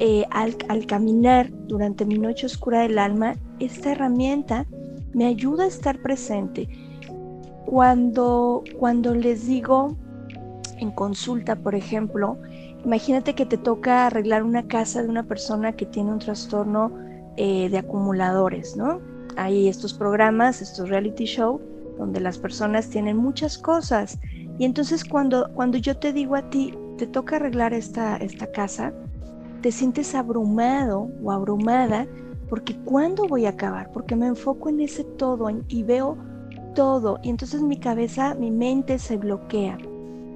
eh, 0.00 0.24
al, 0.30 0.56
caminar 0.86 1.50
durante 1.66 2.04
mi 2.04 2.18
noche 2.18 2.46
oscura 2.46 2.80
del 2.80 2.98
alma, 2.98 3.34
esta 3.60 3.92
herramienta 3.92 4.66
me 5.12 5.26
ayuda 5.26 5.64
a 5.64 5.68
estar 5.68 5.98
presente. 5.98 6.68
Cuando, 7.66 8.64
cuando 8.78 9.14
les 9.14 9.46
digo 9.46 9.96
en 10.78 10.90
consulta, 10.90 11.56
por 11.56 11.74
ejemplo, 11.74 12.36
imagínate 12.84 13.34
que 13.34 13.46
te 13.46 13.56
toca 13.56 14.06
arreglar 14.06 14.42
una 14.42 14.66
casa 14.66 15.02
de 15.02 15.08
una 15.08 15.22
persona 15.22 15.72
que 15.72 15.86
tiene 15.86 16.12
un 16.12 16.18
trastorno 16.18 16.92
eh, 17.36 17.68
de 17.68 17.78
acumuladores, 17.78 18.76
¿no? 18.76 19.00
Hay 19.36 19.68
estos 19.68 19.94
programas, 19.94 20.60
estos 20.60 20.88
reality 20.88 21.24
show, 21.24 21.60
donde 21.98 22.20
las 22.20 22.38
personas 22.38 22.88
tienen 22.88 23.16
muchas 23.16 23.58
cosas. 23.58 24.18
Y 24.58 24.64
entonces 24.64 25.04
cuando, 25.04 25.50
cuando 25.54 25.78
yo 25.78 25.96
te 25.96 26.12
digo 26.12 26.34
a 26.34 26.50
ti, 26.50 26.74
te 26.98 27.06
toca 27.06 27.36
arreglar 27.36 27.72
esta, 27.72 28.16
esta 28.16 28.50
casa, 28.50 28.92
te 29.64 29.72
sientes 29.72 30.14
abrumado 30.14 31.08
o 31.22 31.32
abrumada 31.32 32.06
porque 32.50 32.76
¿cuándo 32.84 33.26
voy 33.26 33.46
a 33.46 33.50
acabar? 33.50 33.90
Porque 33.94 34.14
me 34.14 34.26
enfoco 34.26 34.68
en 34.68 34.82
ese 34.82 35.04
todo 35.04 35.48
y 35.68 35.82
veo 35.82 36.18
todo 36.74 37.18
y 37.22 37.30
entonces 37.30 37.62
mi 37.62 37.78
cabeza, 37.78 38.34
mi 38.34 38.50
mente 38.50 38.98
se 38.98 39.16
bloquea. 39.16 39.78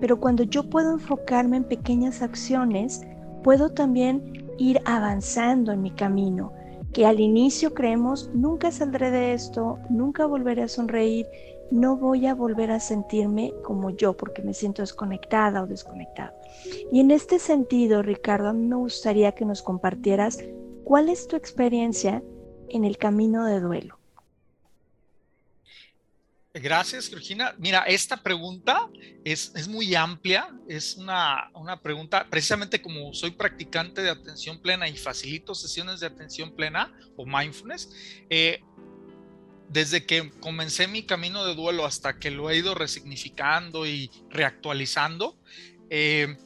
Pero 0.00 0.18
cuando 0.18 0.44
yo 0.44 0.70
puedo 0.70 0.94
enfocarme 0.94 1.58
en 1.58 1.64
pequeñas 1.64 2.22
acciones, 2.22 3.02
puedo 3.42 3.68
también 3.68 4.48
ir 4.56 4.80
avanzando 4.86 5.72
en 5.72 5.82
mi 5.82 5.90
camino, 5.90 6.54
que 6.94 7.04
al 7.04 7.20
inicio 7.20 7.74
creemos, 7.74 8.30
nunca 8.32 8.72
saldré 8.72 9.10
de 9.10 9.34
esto, 9.34 9.78
nunca 9.90 10.24
volveré 10.24 10.62
a 10.62 10.68
sonreír, 10.68 11.26
no 11.70 11.96
voy 11.96 12.26
a 12.26 12.34
volver 12.34 12.70
a 12.70 12.80
sentirme 12.80 13.52
como 13.64 13.90
yo 13.90 14.16
porque 14.16 14.42
me 14.42 14.54
siento 14.54 14.82
desconectada 14.82 15.62
o 15.62 15.66
desconectado. 15.66 16.34
Y 16.92 17.00
en 17.00 17.10
este 17.10 17.38
sentido, 17.38 18.02
Ricardo, 18.02 18.48
a 18.48 18.52
mí 18.52 18.66
me 18.66 18.76
gustaría 18.76 19.32
que 19.32 19.44
nos 19.44 19.62
compartieras 19.62 20.38
cuál 20.84 21.08
es 21.08 21.28
tu 21.28 21.36
experiencia 21.36 22.22
en 22.70 22.84
el 22.84 22.96
camino 22.96 23.44
de 23.44 23.60
duelo. 23.60 23.98
Gracias, 26.54 27.08
Georgina. 27.08 27.54
Mira, 27.58 27.80
esta 27.80 28.16
pregunta 28.22 28.88
es, 29.24 29.52
es 29.54 29.68
muy 29.68 29.94
amplia, 29.94 30.48
es 30.66 30.96
una, 30.96 31.50
una, 31.54 31.80
pregunta, 31.80 32.26
precisamente 32.28 32.80
como 32.80 33.12
soy 33.12 33.32
practicante 33.32 34.02
de 34.02 34.10
atención 34.10 34.58
plena 34.60 34.88
y 34.88 34.96
facilito 34.96 35.54
sesiones 35.54 36.00
de 36.00 36.06
atención 36.06 36.50
plena 36.56 36.92
o 37.16 37.26
mindfulness, 37.26 37.90
eh, 38.30 38.60
desde 39.68 40.06
que 40.06 40.30
comencé 40.40 40.88
mi 40.88 41.02
camino 41.04 41.44
de 41.44 41.54
duelo 41.54 41.84
hasta 41.84 42.18
que 42.18 42.30
lo 42.30 42.50
he 42.50 42.56
ido 42.56 42.74
resignificando 42.74 43.86
y 43.86 44.10
reactualizando, 44.30 45.38
eh, 45.90 46.36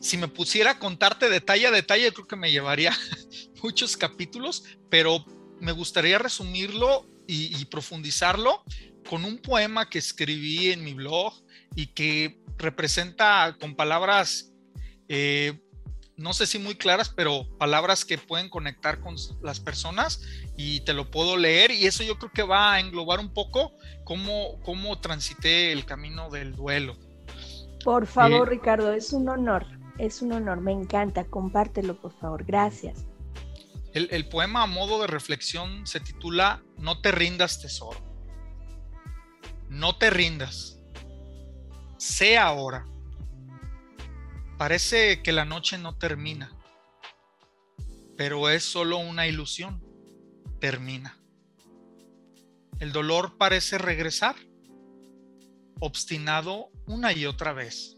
si 0.00 0.16
me 0.16 0.28
pusiera 0.28 0.72
a 0.72 0.78
contarte 0.78 1.28
detalle 1.28 1.66
a 1.66 1.70
detalle, 1.70 2.12
creo 2.12 2.26
que 2.26 2.36
me 2.36 2.50
llevaría 2.50 2.96
muchos 3.62 3.96
capítulos, 3.96 4.64
pero 4.88 5.24
me 5.60 5.72
gustaría 5.72 6.18
resumirlo 6.18 7.06
y 7.32 7.64
profundizarlo 7.66 8.64
con 9.08 9.24
un 9.24 9.38
poema 9.38 9.88
que 9.88 9.98
escribí 9.98 10.70
en 10.70 10.84
mi 10.84 10.94
blog 10.94 11.34
y 11.74 11.88
que 11.88 12.38
representa 12.58 13.56
con 13.60 13.74
palabras, 13.74 14.52
eh, 15.08 15.60
no 16.20 16.34
sé 16.34 16.46
si 16.46 16.58
muy 16.58 16.74
claras, 16.74 17.08
pero 17.08 17.46
palabras 17.58 18.04
que 18.04 18.18
pueden 18.18 18.50
conectar 18.50 19.00
con 19.00 19.16
las 19.42 19.58
personas 19.58 20.20
y 20.54 20.80
te 20.80 20.92
lo 20.92 21.10
puedo 21.10 21.38
leer 21.38 21.70
y 21.70 21.86
eso 21.86 22.04
yo 22.04 22.18
creo 22.18 22.30
que 22.30 22.42
va 22.42 22.74
a 22.74 22.80
englobar 22.80 23.20
un 23.20 23.32
poco 23.32 23.72
cómo, 24.04 24.60
cómo 24.62 25.00
transité 25.00 25.72
el 25.72 25.86
camino 25.86 26.28
del 26.28 26.54
duelo. 26.54 26.94
Por 27.82 28.06
favor, 28.06 28.48
eh, 28.48 28.50
Ricardo, 28.50 28.92
es 28.92 29.14
un 29.14 29.30
honor, 29.30 29.64
es 29.96 30.20
un 30.20 30.32
honor, 30.32 30.60
me 30.60 30.72
encanta, 30.72 31.24
compártelo 31.24 31.98
por 31.98 32.12
favor, 32.12 32.44
gracias. 32.44 33.06
El, 33.94 34.08
el 34.10 34.28
poema 34.28 34.64
a 34.64 34.66
modo 34.66 35.00
de 35.00 35.06
reflexión 35.06 35.86
se 35.86 36.00
titula 36.00 36.62
No 36.76 37.00
te 37.00 37.12
rindas 37.12 37.62
tesoro. 37.62 37.98
No 39.70 39.96
te 39.96 40.10
rindas. 40.10 40.78
Sé 41.96 42.36
ahora. 42.36 42.84
Parece 44.60 45.22
que 45.22 45.32
la 45.32 45.46
noche 45.46 45.78
no 45.78 45.96
termina, 45.96 46.52
pero 48.18 48.50
es 48.50 48.62
solo 48.62 48.98
una 48.98 49.26
ilusión. 49.26 49.82
Termina. 50.60 51.18
El 52.78 52.92
dolor 52.92 53.38
parece 53.38 53.78
regresar, 53.78 54.36
obstinado 55.78 56.68
una 56.84 57.14
y 57.14 57.24
otra 57.24 57.54
vez. 57.54 57.96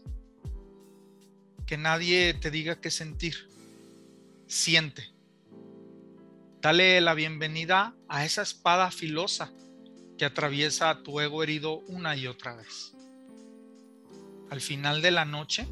Que 1.67 1.75
nadie 1.75 2.33
te 2.33 2.49
diga 2.49 2.79
qué 2.79 2.91
sentir. 2.91 3.49
Siente. 4.47 5.13
Dale 6.61 7.01
la 7.01 7.13
bienvenida 7.13 7.93
a 8.07 8.23
esa 8.23 8.41
espada 8.41 8.89
filosa 8.89 9.51
que 10.17 10.23
atraviesa 10.23 11.03
tu 11.03 11.19
ego 11.19 11.43
herido 11.43 11.79
una 11.89 12.15
y 12.15 12.25
otra 12.25 12.55
vez. 12.55 12.93
Al 14.49 14.61
final 14.61 15.01
de 15.01 15.11
la 15.11 15.25
noche, 15.25 15.67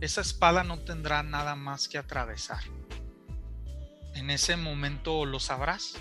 esa 0.00 0.22
espada 0.22 0.64
no 0.64 0.78
tendrá 0.78 1.22
nada 1.22 1.54
más 1.56 1.88
que 1.88 1.98
atravesar. 1.98 2.62
En 4.14 4.30
ese 4.30 4.56
momento 4.56 5.26
lo 5.26 5.40
sabrás. 5.40 5.94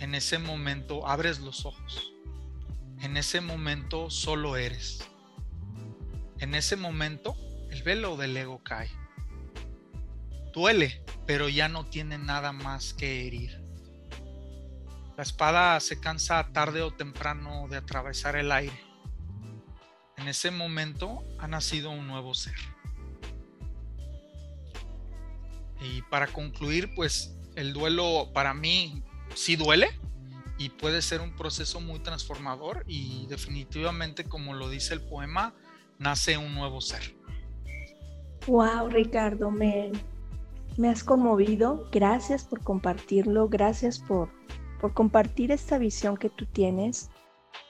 En 0.00 0.14
ese 0.14 0.38
momento 0.38 1.06
abres 1.06 1.38
los 1.40 1.64
ojos. 1.64 2.12
En 3.00 3.16
ese 3.16 3.40
momento 3.40 4.10
solo 4.10 4.56
eres. 4.56 5.08
En 6.40 6.54
ese 6.54 6.76
momento 6.76 7.36
el 7.70 7.82
velo 7.84 8.16
del 8.16 8.36
ego 8.36 8.62
cae. 8.64 8.90
Duele, 10.52 11.04
pero 11.24 11.48
ya 11.48 11.68
no 11.68 11.86
tiene 11.86 12.18
nada 12.18 12.52
más 12.52 12.94
que 12.94 13.26
herir. 13.26 13.62
La 15.16 15.22
espada 15.22 15.78
se 15.80 16.00
cansa 16.00 16.52
tarde 16.52 16.82
o 16.82 16.92
temprano 16.92 17.66
de 17.68 17.76
atravesar 17.76 18.34
el 18.36 18.50
aire. 18.50 18.80
En 20.16 20.26
ese 20.26 20.50
momento 20.50 21.22
ha 21.38 21.46
nacido 21.46 21.90
un 21.90 22.08
nuevo 22.08 22.34
ser. 22.34 22.56
Y 25.80 26.02
para 26.02 26.26
concluir, 26.26 26.94
pues 26.94 27.36
el 27.56 27.72
duelo 27.72 28.30
para 28.32 28.54
mí 28.54 29.02
sí 29.34 29.56
duele 29.56 29.88
y 30.58 30.70
puede 30.70 31.02
ser 31.02 31.20
un 31.20 31.34
proceso 31.36 31.80
muy 31.80 32.00
transformador 32.00 32.84
y 32.86 33.26
definitivamente, 33.26 34.24
como 34.24 34.54
lo 34.54 34.68
dice 34.68 34.94
el 34.94 35.00
poema, 35.00 35.54
nace 35.98 36.36
un 36.36 36.54
nuevo 36.54 36.80
ser. 36.80 37.16
Wow, 38.46 38.88
Ricardo, 38.88 39.50
me, 39.50 39.92
me 40.76 40.88
has 40.88 41.04
conmovido. 41.04 41.88
Gracias 41.92 42.44
por 42.44 42.62
compartirlo, 42.62 43.48
gracias 43.48 43.98
por 43.98 44.30
por 44.80 44.94
compartir 44.94 45.50
esta 45.52 45.78
visión 45.78 46.16
que 46.16 46.30
tú 46.30 46.46
tienes. 46.46 47.10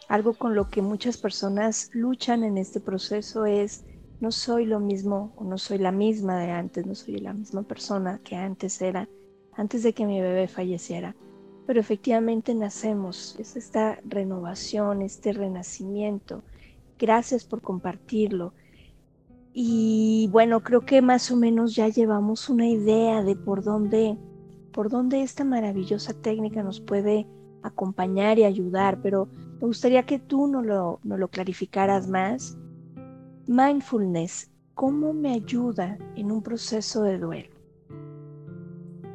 Algo 0.09 0.35
con 0.35 0.55
lo 0.55 0.69
que 0.69 0.83
muchas 0.83 1.19
personas 1.19 1.91
luchan 1.93 2.45
en 2.45 2.59
este 2.59 2.81
proceso 2.81 3.47
es 3.47 3.85
no 4.21 4.33
soy 4.33 4.65
lo 4.65 4.81
mismo 4.81 5.33
o 5.37 5.45
no 5.45 5.59
soy 5.59 5.79
la 5.79 5.93
misma 5.93 6.39
de 6.39 6.51
antes, 6.51 6.87
no 6.87 6.95
soy 6.95 7.19
la 7.19 7.33
misma 7.33 7.63
persona 7.63 8.21
que 8.25 8.37
antes 8.37 8.81
era, 8.83 9.09
antes 9.53 9.83
de 9.83 9.93
que 9.93 10.07
mi 10.07 10.21
bebé 10.21 10.49
falleciera. 10.49 11.15
Pero 11.67 11.81
efectivamente 11.81 12.55
nacemos, 12.55 13.37
es 13.39 13.57
esta 13.57 14.01
renovación, 14.05 15.03
este 15.03 15.33
renacimiento. 15.33 16.43
Gracias 16.99 17.45
por 17.45 17.61
compartirlo. 17.61 18.55
Y 19.53 20.29
bueno, 20.33 20.63
creo 20.63 20.83
que 20.83 21.03
más 21.03 21.31
o 21.31 21.37
menos 21.37 21.75
ya 21.75 21.89
llevamos 21.89 22.49
una 22.49 22.69
idea 22.69 23.23
de 23.23 23.37
por 23.37 23.63
dónde 23.63 24.17
por 24.73 24.91
dónde 24.91 25.23
esta 25.23 25.43
maravillosa 25.43 26.15
técnica 26.15 26.63
nos 26.63 26.81
puede 26.81 27.27
acompañar 27.65 28.39
y 28.39 28.45
ayudar, 28.45 29.01
pero 29.03 29.29
me 29.61 29.67
gustaría 29.67 30.07
que 30.07 30.21
tú 30.21 30.47
nos 30.47 30.65
lo, 30.65 31.01
lo 31.03 31.29
clarificaras 31.29 32.09
más. 32.09 32.57
Mindfulness, 33.49 34.51
¿cómo 34.75 35.15
me 35.15 35.33
ayuda 35.33 35.97
en 36.17 36.31
un 36.31 36.43
proceso 36.43 37.03
de 37.03 37.17
duelo? 37.17 37.49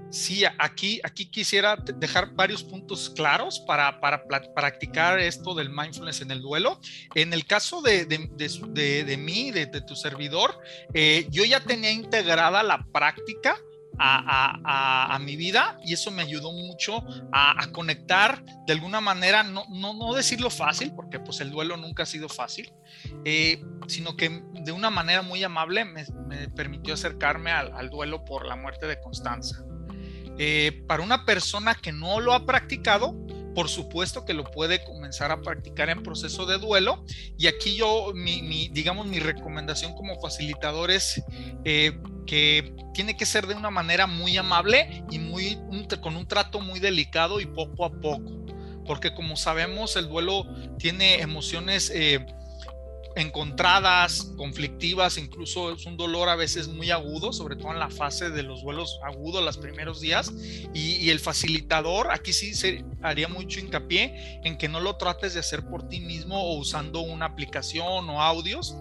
Sí, 0.10 0.44
aquí, 0.58 1.00
aquí 1.04 1.28
quisiera 1.30 1.76
dejar 1.76 2.34
varios 2.34 2.64
puntos 2.64 3.12
claros 3.12 3.60
para, 3.60 4.02
para, 4.02 4.26
practicar 4.56 5.20
esto 5.20 5.54
del 5.54 5.70
mindfulness 5.70 6.22
en 6.22 6.32
el 6.32 6.42
duelo. 6.42 6.80
En 7.14 7.32
el 7.32 7.46
caso 7.46 7.84
de, 7.84 8.06
de, 8.06 9.04
de, 9.04 9.18
mí, 9.18 9.52
de, 9.52 9.68
tu 9.82 9.96
servidor, 9.96 10.60
eh, 10.96 11.28
yo 11.30 11.46
ya 11.46 11.60
tenía 11.60 11.92
integrada 11.92 12.64
la 12.64 12.84
práctica 12.92 13.56
a, 14.00 15.20
mi 15.22 15.36
vida 15.36 15.78
y 15.86 15.94
eso 15.94 16.12
me 16.12 16.22
ayudó 16.22 16.52
mucho 16.52 17.04
a, 17.32 17.68
conectar 17.72 18.44
de 18.68 18.74
alguna 18.74 19.02
manera, 19.02 19.44
no, 19.44 19.66
no, 19.70 19.94
no, 19.94 20.14
decirlo 20.14 20.50
fácil, 20.50 20.94
porque 20.96 21.20
pues 21.20 21.40
el 21.42 21.52
duelo 21.52 21.78
nunca 21.78 22.04
ha 22.04 22.06
sido 22.06 22.30
fácil, 22.30 22.74
eh, 23.26 23.64
sino 23.88 24.16
que 24.16 24.44
de 24.54 24.72
una 24.72 24.90
manera 24.90 25.22
muy 25.22 25.44
amable 25.44 25.86
me, 25.86 26.06
permitió 26.56 26.94
acercarme 26.94 27.52
al, 27.52 27.90
duelo 27.90 28.26
por 28.26 28.46
la 28.46 28.56
muerte 28.56 28.88
de 28.88 29.00
Constanza. 29.00 29.64
Eh, 30.38 30.84
para 30.88 31.04
una 31.04 31.26
persona 31.26 31.76
que 31.76 31.92
no 31.92 32.20
lo 32.20 32.34
ha 32.34 32.46
practicado, 32.46 33.16
por 33.54 33.70
supuesto 33.70 34.26
que 34.26 34.34
lo 34.34 34.44
puede 34.46 34.84
comenzar 34.84 35.32
a 35.32 35.42
practicar 35.42 35.90
en 35.90 36.02
proceso 36.02 36.46
de 36.46 36.58
duelo. 36.58 37.06
Y 37.38 37.48
aquí 37.48 37.76
yo, 37.76 38.12
digamos, 38.72 39.06
mi 39.06 39.20
recomendación 39.20 39.94
como 39.94 40.20
facilitador 40.20 40.92
es 40.92 41.24
eh, 41.66 42.00
que 42.26 42.76
tiene 42.94 43.18
que 43.18 43.26
ser 43.26 43.48
de 43.48 43.56
una 43.56 43.70
manera 43.70 44.08
muy 44.08 44.38
amable 44.38 45.04
y 45.10 45.20
muy, 45.20 45.58
con 46.02 46.16
un 46.16 46.28
trato 46.28 46.62
muy 46.62 46.80
delicado 46.80 47.40
y 47.40 47.46
poco 47.46 47.86
a 47.86 47.92
poco. 47.92 48.32
Porque 48.86 49.14
como 49.14 49.36
sabemos, 49.36 49.96
el 49.96 50.10
duelo 50.10 50.46
tiene 50.78 51.22
emociones... 51.22 51.92
Eh, 51.94 52.26
encontradas, 53.16 54.32
conflictivas, 54.38 55.18
incluso 55.18 55.74
es 55.74 55.86
un 55.86 55.98
dolor 55.98 56.30
a 56.30 56.36
veces 56.36 56.68
muy 56.68 56.92
agudo, 56.92 57.34
sobre 57.34 57.56
todo 57.56 57.72
en 57.72 57.80
la 57.80 57.90
fase 57.90 58.30
de 58.30 58.44
los 58.44 58.64
vuelos 58.64 59.00
agudos, 59.04 59.44
los 59.44 59.58
primeros 59.58 60.02
días, 60.02 60.34
y, 60.74 61.10
el 61.10 61.20
facilitador, 61.20 62.12
aquí 62.12 62.34
sí 62.34 62.54
se 62.56 62.84
haría 63.02 63.28
mucho 63.28 63.60
hincapié 63.60 64.42
en 64.44 64.58
que 64.58 64.68
no 64.68 64.80
lo 64.80 64.96
trates 64.96 65.34
de 65.34 65.42
hacer 65.42 65.66
por 65.66 65.88
ti 65.88 66.00
mismo 66.00 66.42
o 66.42 66.58
usando 66.58 67.02
una 67.02 67.26
aplicación 67.26 68.10
o 68.10 68.22
audios, 68.22 68.76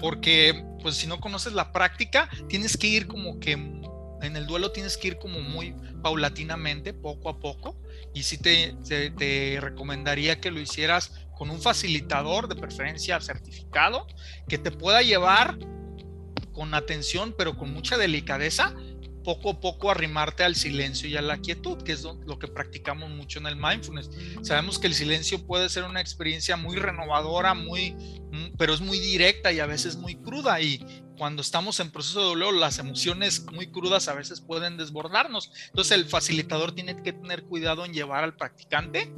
porque 0.00 0.64
pues 0.82 0.96
si 0.96 1.06
no 1.06 1.20
conoces 1.20 1.52
la 1.52 1.72
práctica, 1.72 2.28
tienes 2.48 2.76
que 2.76 2.86
ir 2.86 3.06
como 3.06 3.38
que 3.38 3.52
en 3.52 4.36
el 4.36 4.46
duelo 4.46 4.72
tienes 4.72 4.96
que 4.96 5.08
ir 5.08 5.18
como 5.18 5.40
muy 5.40 5.74
paulatinamente, 6.02 6.92
poco 6.92 7.28
a 7.28 7.38
poco, 7.38 7.80
y 8.14 8.22
sí 8.22 8.38
te, 8.38 8.74
te 9.16 9.58
recomendaría 9.60 10.40
que 10.40 10.50
lo 10.50 10.60
hicieras 10.60 11.12
con 11.36 11.50
un 11.50 11.60
facilitador 11.60 12.48
de 12.48 12.56
preferencia 12.56 13.20
certificado 13.20 14.06
que 14.48 14.58
te 14.58 14.70
pueda 14.70 15.00
llevar 15.02 15.58
con 16.52 16.74
atención 16.74 17.34
pero 17.38 17.56
con 17.56 17.72
mucha 17.72 17.96
delicadeza 17.96 18.74
poco 19.22 19.50
a 19.50 19.60
poco 19.60 19.90
arrimarte 19.90 20.44
al 20.44 20.54
silencio 20.54 21.08
y 21.08 21.16
a 21.16 21.22
la 21.22 21.38
quietud, 21.38 21.82
que 21.82 21.92
es 21.92 22.02
lo 22.02 22.38
que 22.38 22.48
practicamos 22.48 23.10
mucho 23.10 23.38
en 23.38 23.46
el 23.46 23.56
mindfulness. 23.56 24.10
Sabemos 24.42 24.78
que 24.78 24.86
el 24.86 24.94
silencio 24.94 25.44
puede 25.46 25.68
ser 25.68 25.84
una 25.84 26.00
experiencia 26.00 26.56
muy 26.56 26.76
renovadora, 26.76 27.54
muy, 27.54 27.92
mm, 27.92 28.56
pero 28.56 28.74
es 28.74 28.80
muy 28.80 28.98
directa 28.98 29.52
y 29.52 29.60
a 29.60 29.66
veces 29.66 29.96
muy 29.96 30.16
cruda. 30.16 30.60
Y 30.60 30.84
cuando 31.20 31.42
estamos 31.42 31.80
en 31.80 31.90
proceso 31.90 32.20
de 32.20 32.26
dolor, 32.28 32.54
las 32.54 32.78
emociones 32.78 33.44
muy 33.52 33.66
crudas 33.66 34.08
a 34.08 34.14
veces 34.14 34.40
pueden 34.40 34.78
desbordarnos. 34.78 35.52
Entonces 35.66 35.98
el 35.98 36.06
facilitador 36.06 36.72
tiene 36.72 37.02
que 37.02 37.12
tener 37.12 37.42
cuidado 37.42 37.84
en 37.84 37.92
llevar 37.92 38.24
al 38.24 38.34
practicante 38.34 39.12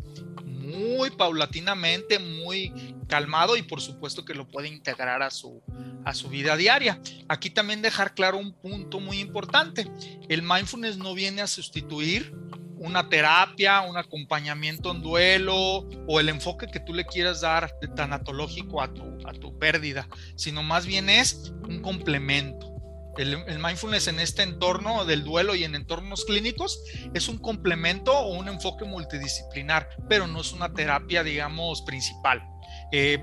muy 0.45 1.11
paulatinamente, 1.11 2.19
muy 2.19 2.97
calmado 3.07 3.57
y 3.57 3.63
por 3.63 3.81
supuesto 3.81 4.25
que 4.25 4.35
lo 4.35 4.49
puede 4.49 4.67
integrar 4.67 5.23
a 5.23 5.31
su, 5.31 5.63
a 6.05 6.13
su 6.13 6.29
vida 6.29 6.57
diaria. 6.57 7.01
Aquí 7.29 7.51
también 7.51 7.83
dejar 7.83 8.15
claro 8.15 8.37
un 8.37 8.53
punto 8.53 8.99
muy 8.99 9.21
importante. 9.21 9.89
El 10.29 10.43
mindfulness 10.43 10.97
no 10.97 11.15
viene 11.15 11.41
a 11.41 11.47
sustituir 11.47 12.35
una 12.83 13.09
terapia, 13.09 13.81
un 13.83 13.97
acompañamiento 13.97 14.91
en 14.91 15.03
duelo 15.03 15.89
o 16.09 16.21
el 16.21 16.29
enfoque 16.29 16.67
que 16.67 16.81
tú 16.81 16.93
le 16.93 17.05
quieras 17.05 17.41
dar 17.41 17.73
de 17.81 17.89
tanatológico 17.89 18.83
a 18.83 18.93
tu, 18.93 19.05
a 19.27 19.33
tu 19.33 19.57
pérdida, 19.59 20.09
sino 20.37 20.63
más 20.63 20.85
bien 20.87 21.09
es 21.09 21.53
un 21.69 21.81
complemento. 21.81 22.73
El, 23.19 23.45
mindfulness 23.59 24.09
en 24.09 24.21
este 24.21 24.43
entorno 24.43 25.05
del 25.05 25.23
duelo 25.23 25.55
y 25.55 25.65
en 25.65 25.75
entornos 25.75 26.25
clínicos 26.25 26.83
es 27.13 27.29
un 27.29 27.39
complemento 27.39 28.13
o 28.13 28.39
un 28.39 28.49
enfoque 28.49 28.85
multidisciplinar, 28.85 29.89
pero 30.09 30.27
no 30.27 30.41
es 30.41 30.53
una 30.53 30.73
terapia, 30.73 31.23
digamos, 31.23 31.83
principal. 31.83 32.43
Eh, 32.91 33.23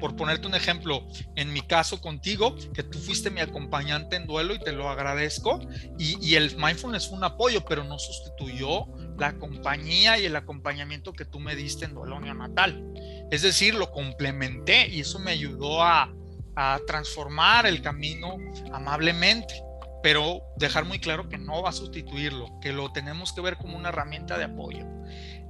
por 0.00 0.16
ponerte 0.16 0.46
un 0.46 0.54
ejemplo, 0.54 1.06
en 1.36 1.52
mi 1.52 1.60
caso 1.60 2.00
contigo, 2.00 2.56
que 2.74 2.82
tú 2.82 2.98
fuiste 2.98 3.30
mi 3.30 3.40
acompañante 3.40 4.16
en 4.16 4.26
duelo 4.26 4.54
y 4.54 4.58
te 4.58 4.72
lo 4.72 4.88
agradezco, 4.88 5.60
y, 5.98 6.34
el 6.34 6.56
mindfulness 6.56 7.08
fue 7.08 7.18
un 7.18 7.24
apoyo, 7.24 7.64
pero 7.64 7.84
no 7.84 7.98
sustituyó 7.98 8.86
la 9.18 9.34
compañía 9.34 10.18
y 10.18 10.24
el 10.24 10.36
acompañamiento 10.36 11.12
que 11.12 11.24
tú 11.24 11.38
me 11.38 11.54
diste 11.54 11.84
en 11.84 11.94
duelo 11.94 12.18
neonatal. 12.20 12.82
Es 13.30 13.42
decir, 13.42 13.74
lo 13.74 13.92
complementé 13.92 14.88
y 14.88 15.00
eso 15.00 15.18
me 15.18 15.32
ayudó 15.32 15.82
a, 15.82 16.12
a 16.56 16.80
transformar 16.86 17.66
el 17.66 17.82
camino 17.82 18.38
amablemente, 18.72 19.62
pero 20.02 20.42
dejar 20.56 20.84
muy 20.84 20.98
claro 20.98 21.28
que 21.28 21.38
no 21.38 21.62
va 21.62 21.70
a 21.70 21.72
sustituirlo, 21.72 22.58
que 22.60 22.72
lo 22.72 22.92
tenemos 22.92 23.32
que 23.32 23.40
ver 23.40 23.56
como 23.56 23.76
una 23.76 23.90
herramienta 23.90 24.38
de 24.38 24.44
apoyo. 24.44 24.86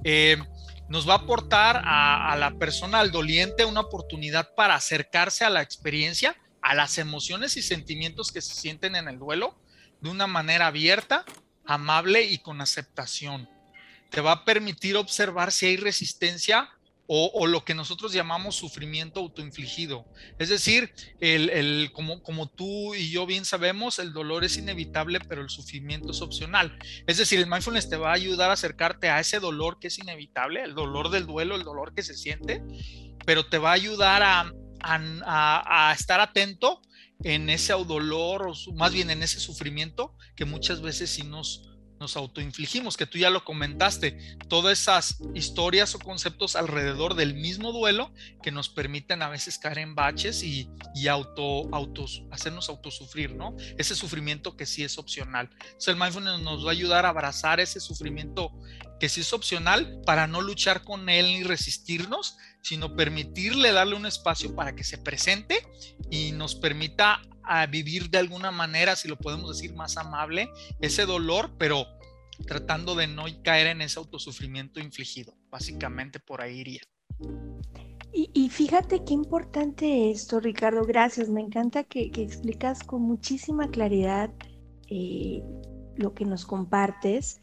Eh, 0.03 0.37
nos 0.91 1.07
va 1.07 1.13
a 1.13 1.17
aportar 1.19 1.81
a, 1.85 2.35
la 2.35 2.57
persona, 2.57 2.99
al 2.99 3.11
doliente, 3.11 3.63
una 3.63 3.79
oportunidad 3.79 4.53
para 4.55 4.75
acercarse 4.75 5.45
a 5.45 5.49
la 5.49 5.61
experiencia, 5.61 6.35
a 6.61 6.75
las 6.75 6.97
emociones 6.97 7.55
y 7.55 7.61
sentimientos 7.61 8.29
que 8.29 8.41
se 8.41 8.53
sienten 8.53 8.97
en 8.97 9.07
el 9.07 9.17
duelo 9.17 9.55
de 10.01 10.09
una 10.09 10.27
manera 10.27 10.67
abierta, 10.67 11.23
amable 11.65 12.23
y 12.23 12.39
con 12.39 12.59
aceptación. 12.59 13.49
Te 14.09 14.19
va 14.19 14.33
a 14.33 14.43
permitir 14.43 14.97
observar 14.97 15.53
si 15.53 15.67
hay 15.67 15.77
resistencia 15.77 16.69
o, 17.13 17.45
lo 17.45 17.65
que 17.65 17.75
nosotros 17.75 18.13
llamamos 18.13 18.55
sufrimiento 18.55 19.19
autoinfligido. 19.19 20.05
Es 20.39 20.47
decir, 20.47 20.93
el, 21.19 21.91
como, 21.91 22.23
como 22.23 22.47
tú 22.47 22.95
y 22.95 23.11
yo 23.11 23.25
bien 23.25 23.43
sabemos, 23.43 23.99
el 23.99 24.13
dolor 24.13 24.45
es 24.45 24.55
inevitable, 24.55 25.19
pero 25.19 25.41
el 25.41 25.49
sufrimiento 25.49 26.11
es 26.11 26.21
opcional. 26.21 26.79
Es 27.07 27.17
decir, 27.17 27.39
el 27.39 27.47
mindfulness 27.47 27.89
te 27.89 27.97
va 27.97 28.11
a 28.11 28.13
ayudar 28.13 28.49
a 28.49 28.53
acercarte 28.53 29.09
a 29.09 29.19
ese 29.19 29.41
dolor 29.41 29.77
que 29.77 29.87
es 29.87 29.99
inevitable, 29.99 30.63
el 30.63 30.73
dolor 30.73 31.09
del 31.09 31.25
duelo, 31.25 31.55
el 31.55 31.63
dolor 31.63 31.93
que 31.93 32.01
se 32.01 32.13
siente, 32.13 32.63
pero 33.25 33.45
te 33.45 33.57
va 33.57 33.71
a 33.71 33.73
ayudar 33.73 34.23
a, 34.23 34.49
a, 34.81 35.93
estar 35.93 36.21
atento 36.21 36.81
en 37.25 37.49
ese 37.49 37.73
dolor, 37.73 38.47
o 38.47 38.73
más 38.75 38.93
bien 38.93 39.09
en 39.09 39.21
ese 39.21 39.41
sufrimiento 39.41 40.15
que 40.37 40.45
muchas 40.45 40.81
veces 40.81 41.09
sí 41.09 41.23
nos, 41.23 41.70
nos 42.01 42.17
autoinfligimos, 42.17 42.97
que 42.97 43.05
tú 43.05 43.17
ya 43.17 43.29
lo 43.29 43.45
comentaste, 43.45 44.17
todas 44.49 44.79
esas 44.79 45.19
historias 45.33 45.95
o 45.95 45.99
conceptos 45.99 46.57
alrededor 46.57 47.13
del 47.13 47.35
mismo 47.35 47.71
duelo 47.71 48.11
que 48.43 48.51
nos 48.51 48.67
permiten 48.67 49.21
a 49.21 49.29
veces 49.29 49.57
caer 49.57 49.77
en 49.77 49.95
baches 49.95 50.43
y, 50.43 50.67
auto, 51.07 51.73
autos, 51.73 52.23
hacernos 52.31 52.67
autosufrir, 52.67 53.35
¿no? 53.35 53.55
Ese 53.77 53.95
sufrimiento 53.95 54.57
que 54.57 54.65
sí 54.65 54.83
es 54.83 54.97
opcional. 54.97 55.49
Entonces 55.61 55.87
el 55.87 55.95
mindfulness 55.95 56.41
nos 56.41 56.65
va 56.65 56.69
a 56.69 56.73
ayudar 56.73 57.05
a 57.05 57.09
abrazar 57.09 57.59
ese 57.59 57.79
sufrimiento 57.79 58.51
que 58.99 59.07
sí 59.07 59.21
es 59.21 59.31
opcional 59.33 60.01
para 60.05 60.27
no 60.27 60.41
luchar 60.41 60.83
con 60.83 61.09
él 61.09 61.25
ni 61.27 61.43
resistirnos, 61.43 62.37
sino 62.61 62.95
permitirle 62.95 63.71
darle 63.71 63.95
un 63.95 64.05
espacio 64.05 64.55
para 64.55 64.75
que 64.75 64.83
se 64.83 64.97
presente 64.97 65.65
y 66.09 66.31
nos 66.31 66.55
permita 66.55 67.21
a 67.43 67.65
vivir 67.65 68.09
de 68.09 68.19
alguna 68.19 68.51
manera, 68.51 68.95
si 68.95 69.07
lo 69.07 69.17
podemos 69.17 69.57
decir 69.57 69.73
más 69.75 69.97
amable, 69.97 70.49
ese 70.79 71.05
dolor, 71.05 71.51
pero 71.57 71.85
tratando 72.47 72.95
de 72.95 73.07
no 73.07 73.25
caer 73.43 73.67
en 73.67 73.81
ese 73.81 73.99
autosufrimiento 73.99 74.79
infligido. 74.79 75.35
Básicamente 75.49 76.19
por 76.19 76.41
ahí 76.41 76.59
iría. 76.59 76.81
Y, 78.13 78.49
fíjate 78.49 79.05
qué 79.05 79.13
importante 79.13 80.11
esto, 80.11 80.41
Ricardo. 80.41 80.85
Gracias. 80.85 81.29
Me 81.29 81.39
encanta 81.39 81.85
que, 81.85 82.11
explicas 82.13 82.83
con 82.83 83.03
muchísima 83.03 83.69
claridad 83.69 84.31
eh, 84.89 85.41
lo 85.95 86.13
que 86.13 86.25
nos 86.25 86.45
compartes. 86.45 87.39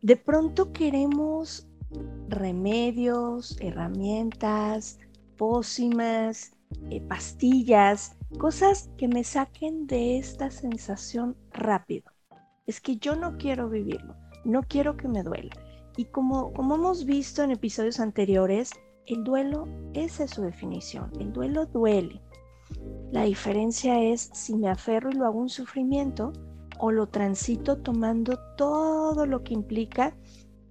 De 0.00 0.16
pronto 0.16 0.72
queremos 0.72 1.68
remedios, 2.28 3.56
herramientas, 3.60 4.98
pócimas, 5.36 6.52
eh, 6.90 7.00
pastillas 7.02 8.16
Cosas 8.38 8.90
que 8.96 9.08
me 9.08 9.24
saquen 9.24 9.86
de 9.86 10.18
esta 10.18 10.50
sensación 10.50 11.36
rápido. 11.52 12.10
Es 12.66 12.80
que 12.80 12.96
yo 12.96 13.14
no 13.14 13.36
quiero 13.36 13.68
vivirlo, 13.68 14.16
no 14.44 14.62
quiero 14.62 14.96
que 14.96 15.06
me 15.06 15.22
duela. 15.22 15.54
Y 15.96 16.06
como, 16.06 16.52
como 16.54 16.74
hemos 16.76 17.04
visto 17.04 17.42
en 17.42 17.50
episodios 17.50 18.00
anteriores, 18.00 18.70
el 19.06 19.22
duelo, 19.22 19.68
esa 19.92 20.24
es 20.24 20.30
su 20.30 20.42
definición, 20.42 21.10
el 21.20 21.32
duelo 21.32 21.66
duele. 21.66 22.22
La 23.12 23.24
diferencia 23.24 24.02
es 24.02 24.30
si 24.32 24.56
me 24.56 24.68
aferro 24.68 25.10
y 25.10 25.14
lo 25.14 25.26
hago 25.26 25.38
un 25.38 25.50
sufrimiento 25.50 26.32
o 26.78 26.90
lo 26.90 27.06
transito 27.06 27.76
tomando 27.76 28.38
todo 28.56 29.26
lo 29.26 29.44
que 29.44 29.54
implica 29.54 30.16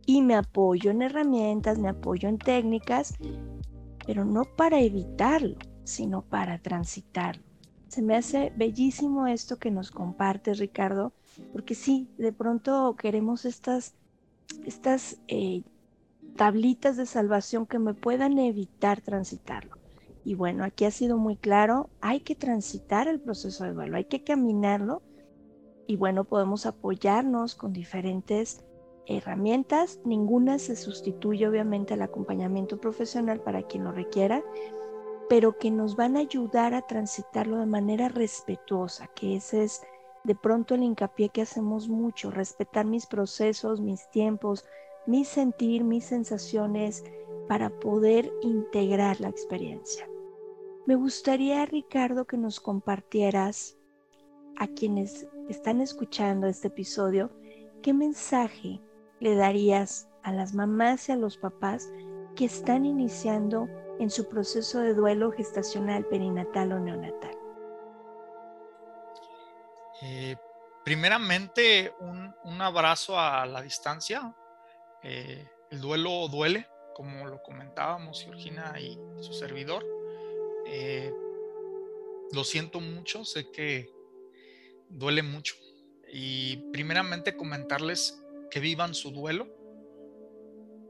y 0.06 0.22
me 0.22 0.36
apoyo 0.36 0.92
en 0.92 1.02
herramientas, 1.02 1.78
me 1.78 1.90
apoyo 1.90 2.30
en 2.30 2.38
técnicas, 2.38 3.16
pero 4.06 4.26
no 4.26 4.44
para 4.44 4.80
evitarlo, 4.80 5.58
sino 5.84 6.22
para 6.22 6.60
transitarlo. 6.60 7.44
Se 7.88 8.02
me 8.02 8.16
hace 8.16 8.54
bellísimo 8.56 9.28
esto 9.28 9.60
que 9.60 9.72
nos 9.72 9.92
compartes, 9.92 10.60
Ricardo, 10.60 11.14
porque 11.52 11.76
sí, 11.76 12.10
de 12.18 12.32
pronto 12.32 12.96
queremos 12.98 13.46
estas, 13.46 13.96
estas 14.66 15.20
eh, 15.28 15.64
tablitas 16.36 16.98
de 16.98 17.06
salvación 17.06 17.66
que 17.66 17.80
me 17.80 17.94
puedan 17.94 18.40
evitar 18.40 19.02
transitarlo. 19.02 19.78
Y 20.24 20.36
bueno, 20.36 20.64
aquí 20.64 20.86
ha 20.86 20.92
sido 20.92 21.18
muy 21.18 21.36
claro, 21.36 21.90
hay 22.00 22.22
que 22.22 22.36
transitar 22.36 23.08
el 23.08 23.20
proceso 23.20 23.64
de 23.64 23.74
duelo, 23.74 23.98
hay 23.98 24.06
que 24.06 24.24
caminarlo 24.24 25.02
y 25.88 25.98
bueno, 25.98 26.24
podemos 26.24 26.66
apoyarnos 26.66 27.56
con 27.56 27.74
diferentes 27.74 28.64
herramientas. 29.08 30.00
Ninguna 30.06 30.60
se 30.60 30.76
sustituye 30.76 31.48
obviamente 31.48 31.94
al 31.94 32.02
acompañamiento 32.02 32.80
profesional 32.80 33.42
para 33.42 33.64
quien 33.64 33.84
lo 33.84 33.92
requiera, 33.92 34.44
pero 35.30 35.58
que 35.58 35.72
nos 35.72 35.96
van 35.96 36.18
a 36.18 36.22
ayudar 36.22 36.74
a 36.74 36.82
transitarlo 36.82 37.58
de 37.58 37.66
manera 37.66 38.10
respetuosa, 38.10 39.08
que 39.08 39.36
ese 39.36 39.64
es 39.64 39.82
de 40.24 40.36
pronto 40.36 40.76
el 40.76 40.84
hincapié 40.84 41.30
que 41.30 41.42
hacemos 41.42 41.90
mucho, 41.90 42.32
respetar 42.32 42.86
mis 42.86 43.08
procesos, 43.08 43.82
mis 43.82 44.10
tiempos, 44.12 44.66
mi 45.08 45.26
sentir, 45.26 45.84
mis 45.84 46.06
sensaciones, 46.06 47.04
para 47.48 47.70
poder 47.70 48.32
integrar 48.42 49.20
la 49.20 49.30
experiencia. 49.30 50.08
Me 50.86 50.96
gustaría, 50.96 51.66
Ricardo, 51.66 52.26
que 52.26 52.38
nos 52.38 52.60
compartieras 52.60 53.78
a 54.58 54.68
quienes 54.68 55.28
están 55.50 55.82
escuchando 55.82 56.48
este 56.48 56.68
episodio, 56.68 57.32
¿qué 57.82 57.94
mensaje 57.94 58.82
le 59.22 59.36
darías 59.36 60.10
a 60.24 60.34
las 60.34 60.54
mamás 60.54 61.08
y 61.08 61.14
a 61.14 61.16
los 61.16 61.38
papás 61.38 61.90
que 62.36 62.46
están 62.46 62.86
iniciando 62.86 63.70
en 64.00 64.10
su 64.10 64.28
proceso 64.28 64.80
de 64.80 64.94
duelo 64.94 65.32
gestacional, 65.32 66.06
perinatal 66.06 66.74
o 66.74 66.80
neonatal? 66.80 67.38
Eh, 70.02 70.36
primeramente, 70.84 71.94
un, 72.00 72.62
abrazo 72.62 73.18
a 73.18 73.46
la 73.46 73.62
distancia. 73.62 74.36
Eh, 75.04 75.48
el 75.70 75.82
duelo 75.82 76.28
duele, 76.28 76.68
como 76.96 77.28
lo 77.28 77.42
comentábamos 77.42 78.24
Georgina 78.24 78.80
y 78.80 79.00
su 79.22 79.34
servidor. 79.34 79.86
Eh, 80.68 81.14
lo 82.32 82.44
siento 82.44 82.80
mucho, 82.80 83.24
sé 83.24 83.52
que 83.52 83.92
duele 84.90 85.22
mucho. 85.22 85.56
Y 86.12 86.58
primeramente 86.72 87.38
comentarles 87.38 88.21
que 88.52 88.60
vivan 88.60 88.94
su 88.94 89.12
duelo, 89.12 89.48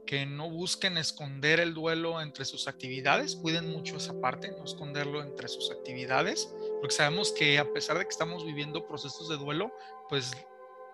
que 0.04 0.26
no 0.26 0.50
busquen 0.50 0.98
esconder 0.98 1.60
el 1.60 1.72
duelo 1.72 2.20
entre 2.20 2.44
sus 2.44 2.68
actividades, 2.68 3.36
cuiden 3.36 3.70
mucho 3.70 3.96
esa 3.96 4.20
parte, 4.20 4.50
no 4.50 4.64
esconderlo 4.64 5.22
entre 5.22 5.48
sus 5.48 5.70
actividades, 5.70 6.52
porque 6.80 6.94
sabemos 6.94 7.32
que 7.32 7.58
a 7.58 7.72
pesar 7.72 7.96
de 7.96 8.04
que 8.04 8.10
estamos 8.10 8.44
viviendo 8.44 8.86
procesos 8.86 9.28
de 9.30 9.38
duelo, 9.38 9.72
pues 10.10 10.32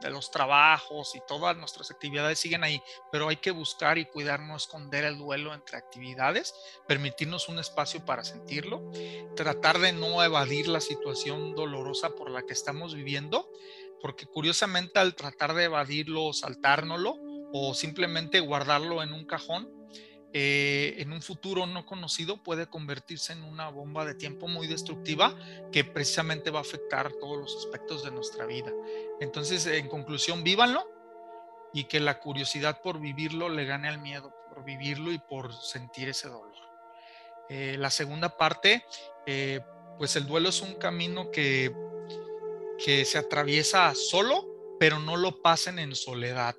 de 0.00 0.10
los 0.10 0.30
trabajos 0.30 1.14
y 1.14 1.20
todas 1.26 1.56
nuestras 1.56 1.90
actividades 1.90 2.38
siguen 2.38 2.62
ahí, 2.62 2.80
pero 3.10 3.28
hay 3.28 3.36
que 3.36 3.50
buscar 3.50 3.98
y 3.98 4.06
cuidar 4.06 4.40
no 4.40 4.56
esconder 4.56 5.04
el 5.04 5.18
duelo 5.18 5.52
entre 5.52 5.76
actividades, 5.76 6.54
permitirnos 6.86 7.48
un 7.48 7.58
espacio 7.58 8.04
para 8.04 8.22
sentirlo, 8.22 8.90
tratar 9.34 9.78
de 9.78 9.92
no 9.92 10.22
evadir 10.22 10.68
la 10.68 10.80
situación 10.80 11.54
dolorosa 11.54 12.10
por 12.10 12.30
la 12.30 12.42
que 12.42 12.52
estamos 12.52 12.94
viviendo, 12.94 13.50
porque 14.00 14.26
curiosamente 14.26 14.98
al 14.98 15.14
tratar 15.14 15.54
de 15.54 15.64
evadirlo 15.64 16.26
o 16.26 16.32
saltárnoslo 16.32 17.16
o 17.52 17.74
simplemente 17.74 18.40
guardarlo 18.40 19.02
en 19.02 19.12
un 19.12 19.24
cajón, 19.24 19.68
eh, 20.34 20.96
en 20.98 21.10
un 21.12 21.22
futuro 21.22 21.66
no 21.66 21.86
conocido 21.86 22.42
puede 22.42 22.66
convertirse 22.66 23.32
en 23.32 23.42
una 23.42 23.70
bomba 23.70 24.04
de 24.04 24.14
tiempo 24.14 24.46
muy 24.46 24.66
destructiva 24.66 25.34
que 25.72 25.84
precisamente 25.84 26.50
va 26.50 26.58
a 26.58 26.62
afectar 26.62 27.12
todos 27.14 27.38
los 27.38 27.56
aspectos 27.56 28.04
de 28.04 28.10
nuestra 28.10 28.44
vida. 28.44 28.70
Entonces, 29.20 29.64
en 29.66 29.88
conclusión, 29.88 30.44
vívanlo 30.44 30.86
y 31.72 31.84
que 31.84 32.00
la 32.00 32.20
curiosidad 32.20 32.82
por 32.82 33.00
vivirlo 33.00 33.48
le 33.48 33.64
gane 33.64 33.88
al 33.88 34.00
miedo, 34.00 34.34
por 34.50 34.64
vivirlo 34.64 35.12
y 35.12 35.18
por 35.18 35.54
sentir 35.54 36.10
ese 36.10 36.28
dolor. 36.28 36.56
Eh, 37.48 37.76
la 37.78 37.88
segunda 37.88 38.36
parte, 38.36 38.84
eh, 39.24 39.60
pues 39.96 40.14
el 40.16 40.26
duelo 40.26 40.50
es 40.50 40.60
un 40.60 40.74
camino 40.74 41.30
que, 41.30 41.74
que 42.82 43.04
se 43.04 43.18
atraviesa 43.18 43.94
solo, 43.94 44.76
pero 44.78 44.98
no 44.98 45.16
lo 45.16 45.42
pasen 45.42 45.78
en 45.78 45.94
soledad 45.94 46.56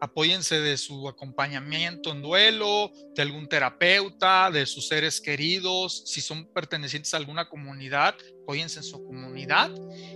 apóyense 0.00 0.60
de 0.60 0.76
su 0.76 1.08
acompañamiento 1.08 2.10
en 2.10 2.22
duelo, 2.22 2.90
de 3.14 3.22
algún 3.22 3.48
terapeuta, 3.48 4.50
de 4.50 4.66
sus 4.66 4.88
seres 4.88 5.20
queridos, 5.20 6.02
si 6.06 6.20
son 6.20 6.46
pertenecientes 6.46 7.12
a 7.14 7.18
alguna 7.18 7.48
comunidad, 7.48 8.14
apóyense 8.42 8.78
en 8.78 8.84
su 8.84 9.04
comunidad. 9.04 9.70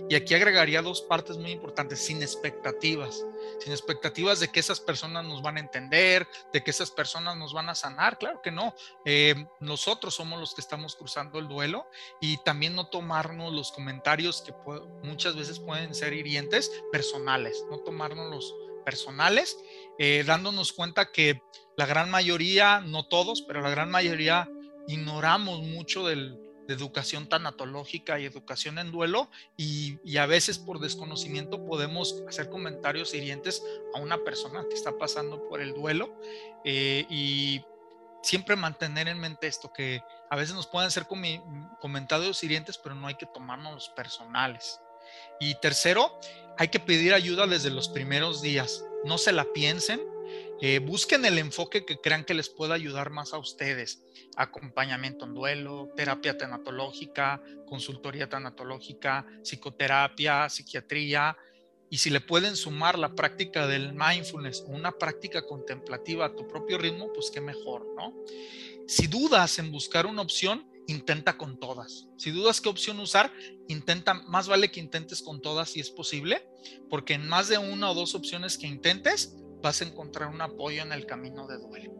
Y 0.09 0.15
aquí 0.15 0.33
agregaría 0.33 0.81
dos 0.81 1.01
partes 1.01 1.37
muy 1.37 1.51
importantes, 1.51 1.99
sin 1.99 2.21
expectativas, 2.21 3.23
sin 3.59 3.71
expectativas 3.71 4.39
de 4.39 4.47
que 4.47 4.59
esas 4.59 4.79
personas 4.79 5.23
nos 5.23 5.41
van 5.41 5.57
a 5.57 5.61
entender, 5.61 6.27
de 6.51 6.63
que 6.63 6.71
esas 6.71 6.91
personas 6.91 7.37
nos 7.37 7.53
van 7.53 7.69
a 7.69 7.75
sanar, 7.75 8.17
claro 8.17 8.41
que 8.41 8.51
no, 8.51 8.73
eh, 9.05 9.35
nosotros 9.59 10.15
somos 10.15 10.39
los 10.39 10.55
que 10.55 10.61
estamos 10.61 10.95
cruzando 10.95 11.39
el 11.39 11.47
duelo 11.47 11.87
y 12.19 12.37
también 12.43 12.75
no 12.75 12.87
tomarnos 12.87 13.53
los 13.53 13.71
comentarios 13.71 14.41
que 14.41 14.53
muchas 15.03 15.35
veces 15.35 15.59
pueden 15.59 15.93
ser 15.93 16.13
hirientes 16.13 16.71
personales, 16.91 17.63
no 17.69 17.79
tomarnos 17.79 18.29
los 18.29 18.64
personales, 18.85 19.57
eh, 19.99 20.23
dándonos 20.25 20.71
cuenta 20.71 21.11
que 21.11 21.41
la 21.75 21.85
gran 21.85 22.09
mayoría, 22.09 22.79
no 22.79 23.07
todos, 23.07 23.41
pero 23.41 23.61
la 23.61 23.69
gran 23.69 23.91
mayoría 23.91 24.49
ignoramos 24.87 25.61
mucho 25.61 26.07
de 26.07 26.37
educación 26.67 27.27
tanatológica 27.27 28.19
y 28.19 28.25
educación 28.25 28.79
en 28.79 28.91
duelo 28.91 29.29
y, 29.57 30.17
a 30.17 30.25
veces 30.25 30.57
por 30.57 30.79
desconocimiento 30.79 31.65
podemos 31.65 32.23
hacer 32.27 32.49
comentarios 32.49 33.13
hirientes 33.13 33.63
a 33.93 33.99
una 33.99 34.17
persona 34.23 34.65
que 34.67 34.75
está 34.75 34.97
pasando 34.97 35.47
por 35.49 35.61
el 35.61 35.73
duelo 35.73 36.15
eh, 36.63 37.05
y 37.09 37.61
siempre 38.23 38.55
mantener 38.55 39.07
en 39.07 39.19
mente 39.19 39.47
esto, 39.47 39.71
que 39.71 40.01
a 40.29 40.35
veces 40.35 40.55
nos 40.55 40.67
pueden 40.67 40.87
hacer 40.87 41.05
comentarios 41.79 42.43
hirientes, 42.43 42.77
pero 42.77 42.95
no 42.95 43.07
hay 43.07 43.15
que 43.15 43.27
tomarnos 43.27 43.73
los 43.73 43.89
personales. 43.89 44.79
Y 45.39 45.55
tercero, 45.59 46.19
hay 46.57 46.69
que 46.69 46.79
pedir 46.79 47.13
ayuda 47.13 47.47
desde 47.47 47.69
los 47.69 47.89
primeros 47.89 48.41
días. 48.41 48.83
No 49.03 49.17
se 49.17 49.31
la 49.31 49.45
piensen. 49.53 50.01
Eh, 50.61 50.79
busquen 50.79 51.25
el 51.25 51.37
enfoque 51.37 51.85
que 51.85 51.97
crean 51.97 52.23
que 52.23 52.33
les 52.33 52.49
pueda 52.49 52.75
ayudar 52.75 53.09
más 53.09 53.33
a 53.33 53.37
ustedes. 53.37 54.03
Acompañamiento 54.37 55.25
en 55.25 55.33
duelo, 55.33 55.91
terapia 55.95 56.37
tanatológica, 56.37 57.41
consultoría 57.67 58.29
tanatológica, 58.29 59.25
psicoterapia, 59.43 60.49
psiquiatría. 60.49 61.37
Y 61.89 61.97
si 61.97 62.09
le 62.09 62.21
pueden 62.21 62.55
sumar 62.55 62.97
la 62.97 63.13
práctica 63.13 63.67
del 63.67 63.93
mindfulness 63.93 64.61
o 64.61 64.71
una 64.71 64.93
práctica 64.93 65.45
contemplativa 65.45 66.25
a 66.25 66.35
tu 66.35 66.47
propio 66.47 66.77
ritmo, 66.77 67.11
pues 67.13 67.29
qué 67.29 67.41
mejor, 67.41 67.85
¿no? 67.95 68.13
Si 68.87 69.07
dudas 69.07 69.59
en 69.59 69.71
buscar 69.71 70.05
una 70.05 70.21
opción, 70.21 70.67
intenta 70.87 71.37
con 71.37 71.57
todas. 71.57 72.07
Si 72.17 72.31
dudas 72.31 72.61
qué 72.61 72.69
opción 72.69 72.99
usar, 72.99 73.31
intenta, 73.67 74.13
más 74.13 74.47
vale 74.47 74.71
que 74.71 74.79
intentes 74.79 75.21
con 75.21 75.41
todas 75.41 75.69
si 75.69 75.79
es 75.79 75.89
posible, 75.89 76.47
porque 76.89 77.13
en 77.13 77.27
más 77.27 77.47
de 77.47 77.57
una 77.57 77.91
o 77.91 77.93
dos 77.93 78.15
opciones 78.15 78.57
que 78.57 78.67
intentes, 78.67 79.37
vas 79.61 79.81
a 79.81 79.85
encontrar 79.85 80.29
un 80.29 80.41
apoyo 80.41 80.81
en 80.81 80.91
el 80.91 81.05
camino 81.05 81.47
de 81.47 81.57
duelo. 81.57 81.93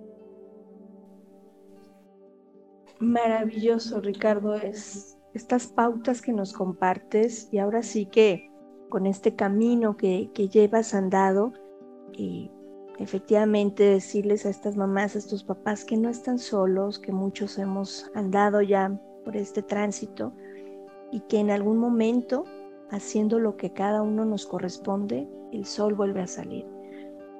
Maravilloso, 3.00 4.00
Ricardo, 4.00 4.56
es 4.56 5.18
estas 5.34 5.68
pautas 5.68 6.22
que 6.22 6.32
nos 6.32 6.54
compartes 6.54 7.50
y 7.52 7.58
ahora 7.58 7.84
sí 7.84 8.06
que 8.06 8.50
con 8.90 9.06
este 9.06 9.36
camino 9.36 9.98
que, 9.98 10.30
que 10.34 10.48
llevas 10.48 10.94
andado, 10.94 11.52
y 12.14 12.50
efectivamente 12.98 13.84
decirles 13.84 14.46
a 14.46 14.50
estas 14.50 14.76
mamás, 14.78 15.16
a 15.16 15.20
estos 15.20 15.44
papás 15.44 15.84
que 15.84 15.98
no 15.98 16.10
están 16.10 16.40
solos, 16.40 17.00
que 17.00 17.12
muchos 17.12 17.58
hemos 17.58 18.10
andado 18.14 18.62
ya 18.62 18.98
por 19.24 19.36
este 19.36 19.62
tránsito 19.62 20.34
y 21.12 21.22
que 21.22 21.40
en 21.40 21.52
algún 21.52 21.78
momento, 21.78 22.46
haciendo 22.90 23.40
lo 23.40 23.58
que 23.58 23.74
cada 23.74 24.02
uno 24.02 24.26
nos 24.26 24.46
corresponde, 24.46 25.28
el 25.52 25.66
sol 25.66 25.94
vuelve 25.94 26.22
a 26.22 26.28
salir. 26.28 26.66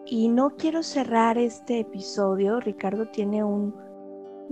Y 0.06 0.28
no 0.28 0.52
quiero 0.52 0.84
cerrar 0.84 1.38
este 1.38 1.80
episodio, 1.80 2.60
Ricardo 2.60 3.08
tiene 3.08 3.44
un, 3.44 3.74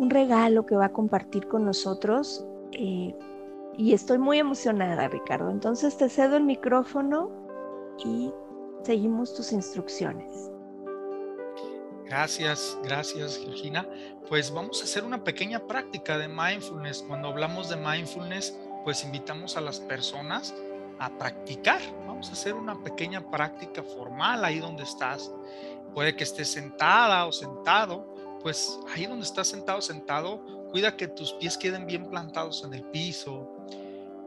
regalo 0.10 0.66
que 0.66 0.76
va 0.76 0.86
a 0.86 0.92
compartir 0.92 1.48
con 1.48 1.66
nosotros 1.66 2.44
eh, 2.72 3.16
y 3.78 3.94
estoy 3.94 4.18
muy 4.18 4.40
emocionada, 4.40 5.08
Ricardo. 5.08 5.52
Entonces 5.52 5.96
te 5.98 6.10
cedo 6.10 6.38
el 6.38 6.44
micrófono 6.44 7.30
y 8.04 8.32
seguimos 8.82 9.36
tus 9.36 9.54
instrucciones. 9.54 10.53
Gracias, 12.14 12.78
gracias 12.84 13.40
Georgina. 13.40 13.90
Pues 14.30 14.52
vamos 14.52 14.80
a 14.82 14.84
hacer 14.84 15.04
una 15.04 15.24
pequeña 15.24 15.66
práctica 15.66 16.16
de 16.20 16.28
mindfulness. 16.28 17.04
Cuando 17.08 17.30
hablamos 17.30 17.70
de 17.70 17.76
mindfulness, 17.76 18.56
pues 18.84 19.04
invitamos 19.04 19.58
a 19.58 19.62
las 19.62 19.80
personas 19.80 20.54
a 21.00 21.10
practicar. 21.18 21.82
Vamos 22.06 22.30
a 22.30 22.34
hacer 22.34 22.54
una 22.54 22.80
pequeña 22.84 23.32
práctica 23.32 23.82
formal 23.82 24.46
ahí 24.46 24.60
donde 24.60 24.84
estás. 24.84 25.32
Puede 25.96 26.16
que 26.16 26.24
estés 26.24 26.52
sentada 26.52 27.26
o 27.26 27.32
sentado. 27.32 28.06
Pues 28.44 28.80
ahí 28.94 29.08
donde 29.08 29.26
estás 29.26 29.48
sentado 29.48 29.82
sentado, 29.82 30.70
cuida 30.70 30.96
que 30.96 31.08
tus 31.08 31.34
pies 31.34 31.58
queden 31.58 31.88
bien 31.88 32.12
plantados 32.12 32.64
en 32.64 32.76
el 32.76 32.84
piso. 32.84 33.50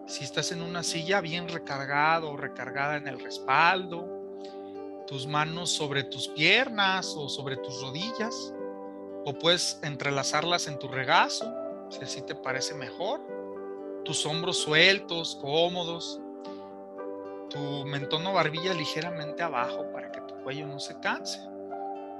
Si 0.09 0.25
estás 0.25 0.51
en 0.51 0.61
una 0.61 0.83
silla, 0.83 1.21
bien 1.21 1.49
recargado 1.49 2.33
o 2.33 2.37
recargada 2.37 2.97
en 2.97 3.07
el 3.07 3.21
respaldo 3.21 4.16
tus 5.07 5.27
manos 5.27 5.71
sobre 5.71 6.05
tus 6.05 6.29
piernas 6.29 7.15
o 7.17 7.29
sobre 7.29 7.57
tus 7.57 7.81
rodillas, 7.81 8.53
o 9.25 9.33
puedes 9.35 9.79
entrelazarlas 9.83 10.67
en 10.69 10.79
tu 10.79 10.89
regazo, 10.89 11.53
si 11.91 12.03
así 12.03 12.23
te 12.23 12.35
parece 12.35 12.75
mejor, 12.75 13.21
tus 14.05 14.25
hombros 14.27 14.59
sueltos, 14.59 15.37
cómodos, 15.41 16.21
tu 17.51 17.85
mentón 17.87 18.27
o 18.27 18.33
barbilla 18.33 18.75
ligeramente 18.75 19.43
abajo 19.43 19.87
para 19.93 20.11
que 20.13 20.21
tu 20.23 20.35
cuello 20.43 20.67
no 20.67 20.79
se 20.79 20.99
canse. 21.01 21.41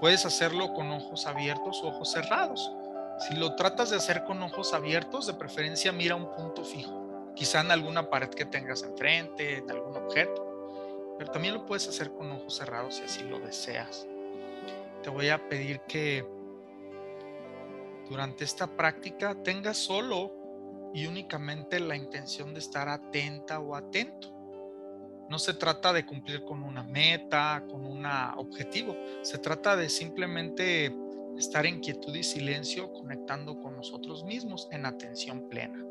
Puedes 0.01 0.27
hacerlo 0.27 0.73
con 0.75 0.91
ojos 0.91 1.27
abiertos 1.27 1.81
o 1.83 1.89
ojos 1.89 2.13
cerrados. 2.13 2.73
Si 3.21 3.35
lo 3.35 3.55
tratas 3.57 3.91
de 3.91 3.97
hacer 3.97 4.25
con 4.25 4.43
ojos 4.43 4.75
abiertos, 4.75 5.27
de 5.27 5.35
preferencia 5.35 5.91
mira 5.91 6.15
un 6.15 6.31
punto 6.33 6.65
fijo, 6.65 7.33
quizá 7.35 7.61
en 7.61 7.71
alguna 7.71 8.11
pared 8.11 8.29
que 8.29 8.45
tengas 8.45 8.83
enfrente, 8.83 9.59
en 9.59 9.71
algún 9.71 9.97
objeto 9.97 10.46
pero 11.19 11.31
también 11.31 11.55
lo 11.55 11.67
puedes 11.67 11.89
hacer 11.89 12.13
con 12.13 12.31
ojos 12.31 12.57
cerrados 12.57 12.97
si 12.97 13.05
así 13.05 13.23
lo 13.25 13.39
deseas. 13.39 14.07
te 15.03 15.11
voy 15.11 15.29
a 15.29 15.49
pedir 15.49 15.81
que 15.83 16.27
durante 18.09 18.45
esta 18.45 18.67
práctica 18.67 19.41
tengas 19.43 19.77
solo 19.77 20.33
y 20.95 21.07
únicamente 21.07 21.81
la 21.81 21.97
intención 21.97 22.55
de 22.55 22.61
estar 22.61 22.89
atenta 22.89 23.61
o 23.61 23.75
atento. 23.75 24.33
No 25.29 25.39
se 25.39 25.55
trata 25.55 25.93
de 25.93 26.07
cumplir 26.07 26.45
con 26.45 26.63
una 26.63 26.83
meta, 26.85 27.65
con 27.69 27.85
un 27.85 28.07
objetivo. 28.37 28.97
Se 29.23 29.39
trata 29.39 29.77
de 29.77 29.89
simplemente 29.89 30.97
estar 31.37 31.67
en 31.67 31.81
quietud 31.81 32.15
y 32.15 32.23
silencio 32.23 32.93
conectando 32.93 33.61
con 33.61 33.77
nosotros 33.77 34.25
mismos 34.25 34.69
en 34.71 34.87
atención 34.87 35.49
plena. 35.49 35.85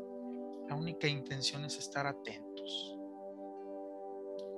La 0.68 0.74
única 0.74 1.06
intención 1.06 1.64
es 1.64 1.78
estar 1.78 2.06
atentos. 2.06 2.98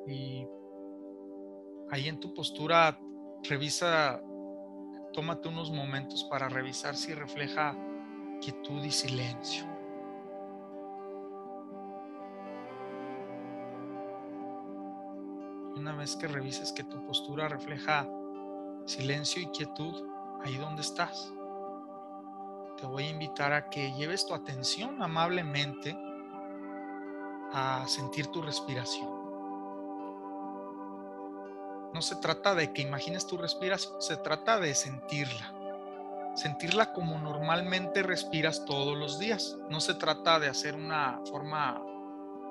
Y 0.07 0.47
ahí 1.91 2.09
en 2.09 2.21
tu 2.21 2.35
postura 2.35 2.99
revisa, 3.43 4.23
tómate 5.13 5.49
unos 5.49 5.71
momentos 5.71 6.25
para 6.25 6.49
revisar 6.49 6.97
si 6.97 7.15
refleja 7.15 7.77
quietud 8.41 8.83
y 8.85 8.91
silencio. 8.91 9.79
una 15.89 15.97
vez 15.97 16.17
que 16.17 16.29
revises 16.29 16.73
que 16.73 16.85
tu 16.85 17.03
postura 17.07 17.49
refleja 17.49 18.07
silencio 18.85 19.41
y 19.41 19.47
quietud, 19.47 19.95
ahí 20.45 20.57
donde 20.57 20.83
estás, 20.83 21.33
te 22.77 22.87
voy 22.87 23.05
a 23.05 23.11
invitar 23.11 23.53
a 23.53 23.71
que 23.71 23.93
lleves 23.93 24.27
tu 24.27 24.35
atención 24.35 25.03
amablemente 25.03 25.97
a 27.53 27.85
sentir 27.87 28.27
tu 28.27 28.43
respiración. 28.43 29.18
No 31.93 32.03
se 32.03 32.17
trata 32.17 32.55
de 32.55 32.73
que 32.73 32.83
imagines 32.83 33.27
tu 33.27 33.37
respiración, 33.37 34.01
se 34.01 34.17
trata 34.17 34.59
de 34.59 34.75
sentirla. 34.75 35.55
Sentirla 36.35 36.93
como 36.93 37.19
normalmente 37.19 38.03
respiras 38.03 38.65
todos 38.65 38.97
los 38.97 39.19
días. 39.19 39.57
No 39.71 39.81
se 39.81 39.95
trata 39.95 40.39
de 40.39 40.49
hacer 40.49 40.77
una 40.77 41.21
forma 41.29 41.83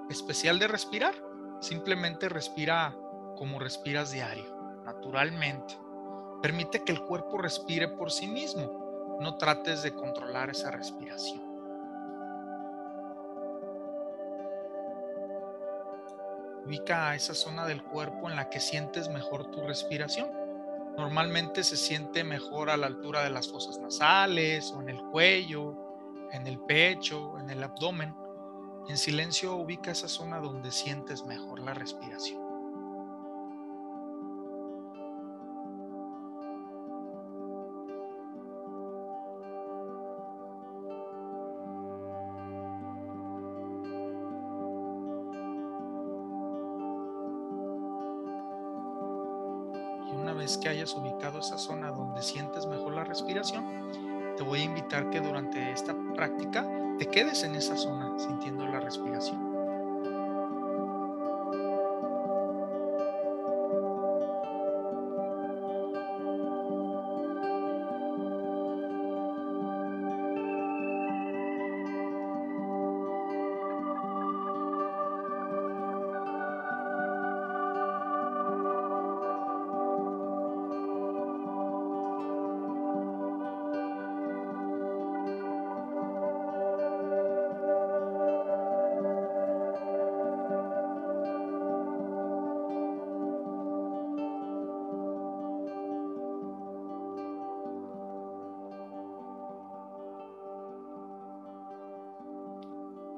especial 0.10 0.60
de 0.60 0.68
respirar. 0.68 1.16
Simplemente 1.62 2.30
respira 2.30 2.96
como 3.38 3.60
respiras 3.60 4.12
diario, 4.12 4.46
naturalmente. 4.84 5.78
Permite 6.42 6.84
que 6.84 6.92
el 6.92 7.02
cuerpo 7.02 7.38
respire 7.38 7.88
por 7.88 8.12
sí 8.12 8.28
mismo. 8.28 9.18
No 9.22 9.38
trates 9.38 9.84
de 9.84 9.94
controlar 9.94 10.50
esa 10.50 10.70
respiración. 10.72 11.47
Ubica 16.68 17.16
esa 17.16 17.34
zona 17.34 17.66
del 17.66 17.82
cuerpo 17.82 18.30
en 18.30 18.36
la 18.36 18.50
que 18.50 18.60
sientes 18.60 19.08
mejor 19.08 19.52
tu 19.52 19.62
respiración. 19.62 20.30
Normalmente 20.98 21.64
se 21.64 21.78
siente 21.78 22.26
mejor 22.26 22.70
a 22.70 22.76
la 22.76 22.88
altura 22.88 23.24
de 23.24 23.30
las 23.30 23.48
fosas 23.48 23.80
nasales 23.80 24.74
o 24.74 24.82
en 24.82 24.90
el 24.90 25.02
cuello, 25.02 25.74
en 26.34 26.46
el 26.46 26.60
pecho, 26.60 27.40
en 27.40 27.50
el 27.50 27.64
abdomen. 27.64 28.14
En 28.90 28.98
silencio 28.98 29.56
ubica 29.56 29.92
esa 29.92 30.10
zona 30.10 30.40
donde 30.40 30.74
sientes 30.74 31.24
mejor 31.24 31.62
la 31.62 31.74
respiración. 31.74 32.47
Hayas 50.68 50.94
ubicado 50.96 51.40
esa 51.40 51.58
zona 51.58 51.92
donde 51.92 52.22
sientes 52.22 52.66
mejor 52.66 52.94
la 52.94 53.04
respiración, 53.04 53.66
te 54.36 54.44
voy 54.44 54.62
a 54.62 54.66
invitar 54.66 55.10
que 55.10 55.20
durante 55.20 55.72
esta 55.72 55.96
práctica 56.16 56.68
te 56.98 57.08
quedes 57.08 57.44
en 57.44 57.56
esa 57.56 57.76
zona 57.76 58.18
sintiendo 58.18 58.68
la 58.68 58.80
respiración. 58.80 59.47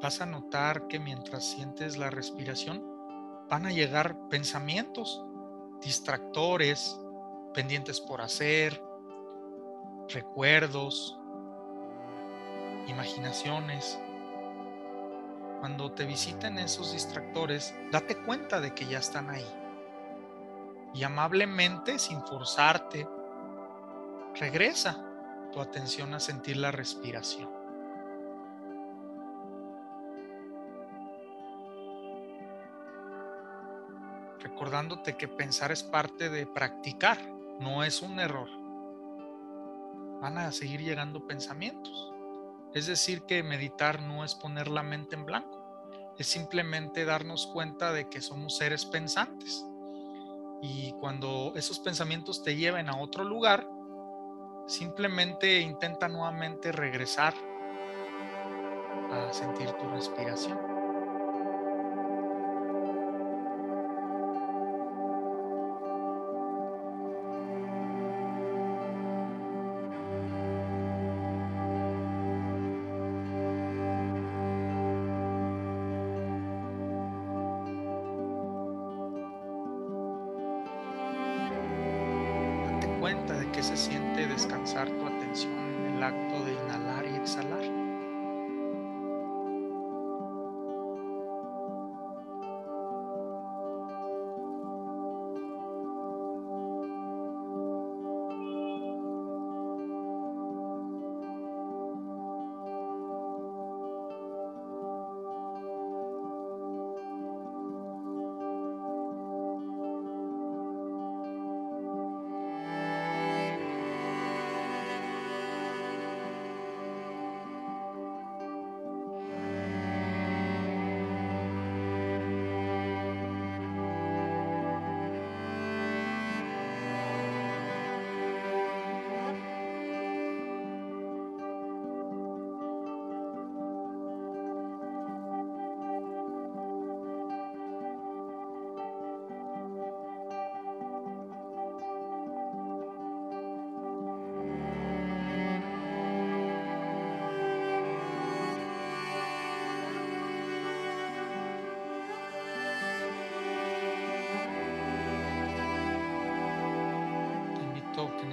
Vas 0.09 0.21
a 0.21 0.25
notar 0.25 0.87
que 0.87 0.97
mientras 0.97 1.45
sientes 1.45 1.95
la 1.95 2.09
respiración, 2.09 2.83
van 3.47 3.67
a 3.67 3.69
llegar 3.69 4.17
pensamientos, 4.27 5.23
distractores, 5.83 6.99
pendientes 7.53 8.01
por 8.01 8.19
hacer, 8.21 8.83
recuerdos, 10.07 11.15
imaginaciones. 12.87 13.99
Cuando 15.59 15.91
te 15.91 16.05
visiten 16.05 16.57
esos 16.57 16.91
distractores, 16.91 17.75
date 17.91 18.15
cuenta 18.15 18.59
de 18.61 18.73
que 18.73 18.87
ya 18.87 18.97
están 18.97 19.29
ahí. 19.29 19.45
Y 20.95 21.03
amablemente, 21.03 21.99
sin 21.99 22.19
forzarte, 22.25 23.07
regresa 24.39 25.05
tu 25.51 25.61
atención 25.61 26.15
a 26.15 26.19
sentir 26.19 26.57
la 26.57 26.71
respiración. 26.71 27.58
Recordándote 34.59 35.15
que 35.15 35.29
pensar 35.29 35.71
es 35.71 35.83
parte 35.83 36.29
de 36.29 36.45
practicar, 36.45 37.17
no 37.61 37.81
es 37.85 38.01
un 38.01 38.19
error. 38.19 38.49
Van 40.19 40.37
a 40.37 40.51
seguir 40.51 40.81
llegando 40.81 41.25
pensamientos. 41.25 42.11
Es 42.73 42.85
decir, 42.85 43.21
que 43.21 43.41
meditar 43.41 44.01
no 44.01 44.25
es 44.25 44.35
poner 44.35 44.67
la 44.67 44.83
mente 44.83 45.15
en 45.15 45.23
blanco, 45.23 46.13
es 46.17 46.27
simplemente 46.27 47.05
darnos 47.05 47.47
cuenta 47.47 47.93
de 47.93 48.09
que 48.09 48.19
somos 48.19 48.57
seres 48.57 48.85
pensantes. 48.85 49.65
Y 50.61 50.91
cuando 50.99 51.53
esos 51.55 51.79
pensamientos 51.79 52.43
te 52.43 52.57
lleven 52.57 52.89
a 52.89 52.97
otro 52.97 53.23
lugar, 53.23 53.65
simplemente 54.67 55.61
intenta 55.61 56.09
nuevamente 56.09 56.73
regresar 56.73 57.33
a 59.09 59.31
sentir 59.31 59.71
tu 59.71 59.87
respiración. 59.87 60.78
De 83.17 83.51
que 83.51 83.63
se 83.63 83.75
siente 83.75 84.27
descansar 84.27 84.87
tu 84.87 85.07
atención 85.07 85.51
en 85.87 85.95
el 85.95 86.03
acto 86.03 86.43
de 86.43 86.48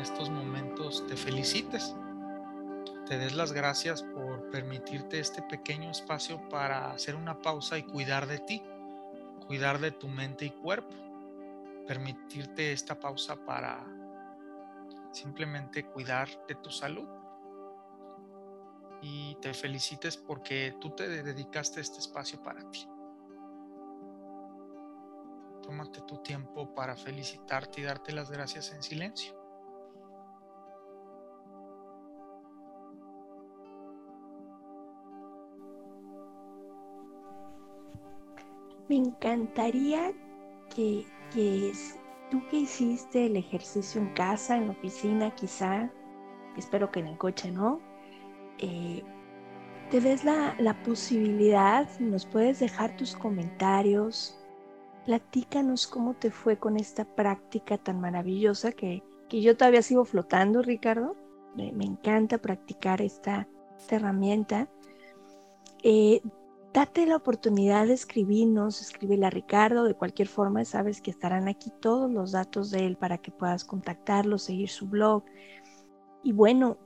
estos 0.07 0.31
momentos 0.31 1.05
te 1.09 1.17
felicites, 1.17 1.97
te 3.07 3.19
des 3.19 3.35
las 3.35 3.53
gracias 3.53 4.05
por 4.05 4.49
permitirte 4.51 5.19
este 5.19 5.43
pequeño 5.43 5.91
espacio 5.91 6.49
para 6.49 6.93
hacer 6.93 7.17
una 7.17 7.43
pausa 7.43 7.77
y 7.77 7.83
cuidar 7.83 8.29
de 8.29 8.39
ti, 8.39 8.63
cuidar 9.49 9.81
de 9.81 9.91
tu 9.91 10.07
mente 10.07 10.45
y 10.45 10.51
cuerpo, 10.51 10.95
permitirte 11.89 12.73
esta 12.73 13.01
pausa 13.01 13.35
para 13.35 13.85
simplemente 15.11 15.85
cuidar 15.87 16.29
de 16.47 16.55
tu 16.55 16.71
salud 16.71 17.09
y 19.03 19.35
te 19.43 19.55
felicites 19.55 20.17
porque 20.17 20.77
tú 20.81 20.91
te 20.91 21.09
dedicaste 21.09 21.81
este 21.81 21.99
espacio 21.99 22.41
para 22.45 22.71
ti. 22.71 22.87
Tómate 25.65 26.03
tu 26.03 26.19
tiempo 26.19 26.73
para 26.73 26.95
felicitarte 26.95 27.81
y 27.81 27.85
darte 27.85 28.13
las 28.13 28.31
gracias 28.31 28.73
en 28.73 28.85
silencio. 28.85 29.46
Me 38.89 38.97
encantaría 38.97 40.13
que, 40.75 41.07
que 41.33 41.73
tú 42.31 42.43
que 42.51 42.59
hiciste 42.59 43.27
el 43.27 43.37
ejercicio 43.37 44.01
en 44.01 44.13
casa, 44.15 44.57
en 44.57 44.67
la 44.67 44.73
oficina 44.73 45.35
quizá, 45.35 45.91
espero 46.57 46.91
que 46.91 47.01
en 47.01 47.09
el 47.09 47.19
coche 47.19 47.51
no, 47.51 47.81
eh, 48.59 49.03
te 49.91 50.01
des 50.01 50.25
la, 50.25 50.57
la 50.59 50.83
posibilidad, 50.83 51.89
nos 52.01 52.27
puedes 52.27 52.61
dejar 52.61 52.97
tus 52.97 53.15
comentarios, 53.15 54.39
platícanos 55.05 55.87
cómo 55.87 56.15
te 56.15 56.31
fue 56.31 56.59
con 56.59 56.77
esta 56.77 57.05
práctica 57.05 57.79
tan 57.79 58.01
maravillosa 58.01 58.73
que, 58.73 59.03
que 59.29 59.41
yo 59.41 59.57
todavía 59.57 59.83
sigo 59.83 60.05
flotando, 60.05 60.63
Ricardo. 60.63 61.17
Me, 61.55 61.69
encanta 61.85 62.39
practicar 62.39 63.01
esta, 63.01 63.49
esta 63.79 63.97
herramienta. 63.97 64.69
Eh, 65.83 66.21
date 66.77 67.07
la 67.07 67.17
oportunidad 67.17 67.87
de 67.87 67.95
escribirnos, 67.95 68.83
escríbele 68.83 69.25
a 69.25 69.31
Ricardo, 69.31 69.85
de 69.85 69.95
cualquier 69.95 70.29
forma 70.29 70.63
sabes 70.67 71.01
que 71.01 71.11
estarán 71.11 71.49
aquí 71.49 71.73
todos 71.81 72.13
los 72.13 72.33
datos 72.33 72.71
de 72.71 72.85
él 72.85 72.99
para 72.99 73.17
que 73.17 73.31
puedas 73.31 73.65
contactarlo, 73.65 74.37
seguir 74.37 74.69
su 74.69 74.87
blog. 74.87 75.25
Y 76.23 76.33
bueno, 76.33 76.77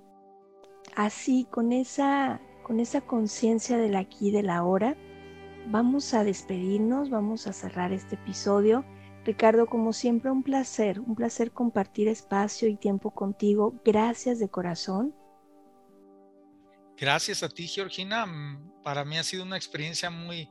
así 0.95 1.45
con 1.51 1.73
esa 1.73 2.41
con 2.63 2.79
esa 2.79 3.01
conciencia 3.01 3.79
del 3.79 3.97
aquí 3.97 4.29
y 4.29 4.31
del 4.31 4.49
ahora, 4.49 4.97
vamos 5.67 6.15
a 6.15 6.23
despedirnos, 6.23 7.11
vamos 7.11 7.49
a 7.49 7.53
cerrar 7.53 7.93
este 7.93 8.15
episodio. 8.15 8.85
Ricardo, 9.25 9.67
como 9.67 9.93
siempre, 9.93 10.31
un 10.31 10.45
placer, 10.45 11.01
un 11.01 11.17
placer 11.17 11.51
compartir 11.51 12.07
espacio 12.07 12.69
y 12.69 12.77
tiempo 12.77 13.11
contigo. 13.11 13.75
Gracias 13.85 14.39
de 14.39 14.49
corazón. 14.49 15.17
Gracias 17.01 17.43
a 17.43 17.49
ti, 17.49 17.67
Georgina. 17.67 18.27
Mm, 18.27 18.83
para 18.83 19.07
mí 19.07 19.17
ha 19.17 19.25
sido 19.25 19.43
una 19.43 19.57
experiencia 19.57 20.11
muy, 20.11 20.51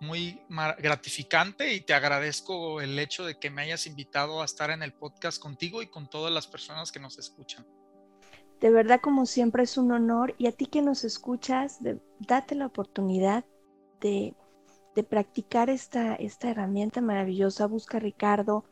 muy 0.00 0.40
gratificante 0.78 1.74
y 1.74 1.82
te 1.82 1.92
agradezco 1.92 2.80
el 2.80 2.98
hecho 2.98 3.26
de 3.26 3.38
que 3.38 3.50
me 3.50 3.60
hayas 3.60 3.86
invitado 3.86 4.40
a 4.40 4.46
estar 4.46 4.70
en 4.70 4.82
el 4.82 4.94
podcast 4.94 5.40
contigo 5.40 5.82
y 5.82 5.88
con 5.88 6.08
todas 6.08 6.32
las 6.32 6.46
personas 6.46 6.90
que 6.90 6.98
nos 6.98 7.18
escuchan. 7.18 7.66
De 8.58 8.70
verdad, 8.70 9.00
como 9.02 9.26
siempre, 9.26 9.64
es 9.64 9.76
un 9.76 9.92
honor 9.92 10.34
y 10.38 10.46
a 10.46 10.52
ti 10.52 10.64
que 10.64 10.80
nos 10.80 11.04
escuchas, 11.04 11.80
date 12.20 12.54
la 12.54 12.66
oportunidad 12.66 13.44
de, 14.00 14.34
practicar 15.10 15.68
esta, 15.68 16.14
esta 16.14 16.48
herramienta 16.48 17.02
maravillosa. 17.02 17.66
Busca 17.66 17.98
a 17.98 18.00
Ricardo 18.00 18.64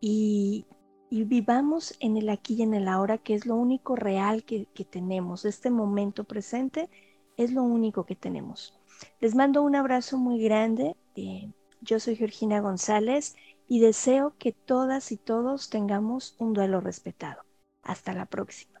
y 0.00 0.66
y 1.14 1.22
vivamos 1.22 1.94
en 2.00 2.16
el 2.16 2.28
aquí 2.28 2.54
y 2.54 2.62
en 2.62 2.74
el 2.74 2.88
ahora, 2.88 3.18
que 3.18 3.34
es 3.34 3.46
lo 3.46 3.54
único 3.54 3.94
real 3.94 4.42
que, 4.42 4.66
tenemos. 4.90 5.44
Este 5.44 5.70
momento 5.70 6.24
presente 6.24 6.90
es 7.36 7.52
lo 7.52 7.62
único 7.62 8.04
que 8.04 8.16
tenemos. 8.16 8.80
Les 9.20 9.36
mando 9.36 9.62
un 9.62 9.76
abrazo 9.76 10.18
muy 10.18 10.42
grande. 10.42 10.96
Eh, 11.14 11.52
yo 11.82 12.00
soy 12.00 12.16
Georgina 12.16 12.58
González 12.58 13.36
y 13.68 13.78
deseo 13.78 14.34
que 14.40 14.50
todas 14.50 15.12
y 15.12 15.16
todos 15.16 15.70
tengamos 15.70 16.34
un 16.40 16.52
duelo 16.52 16.80
respetado. 16.80 17.44
Hasta 17.84 18.12
la 18.12 18.26
próxima. 18.26 18.80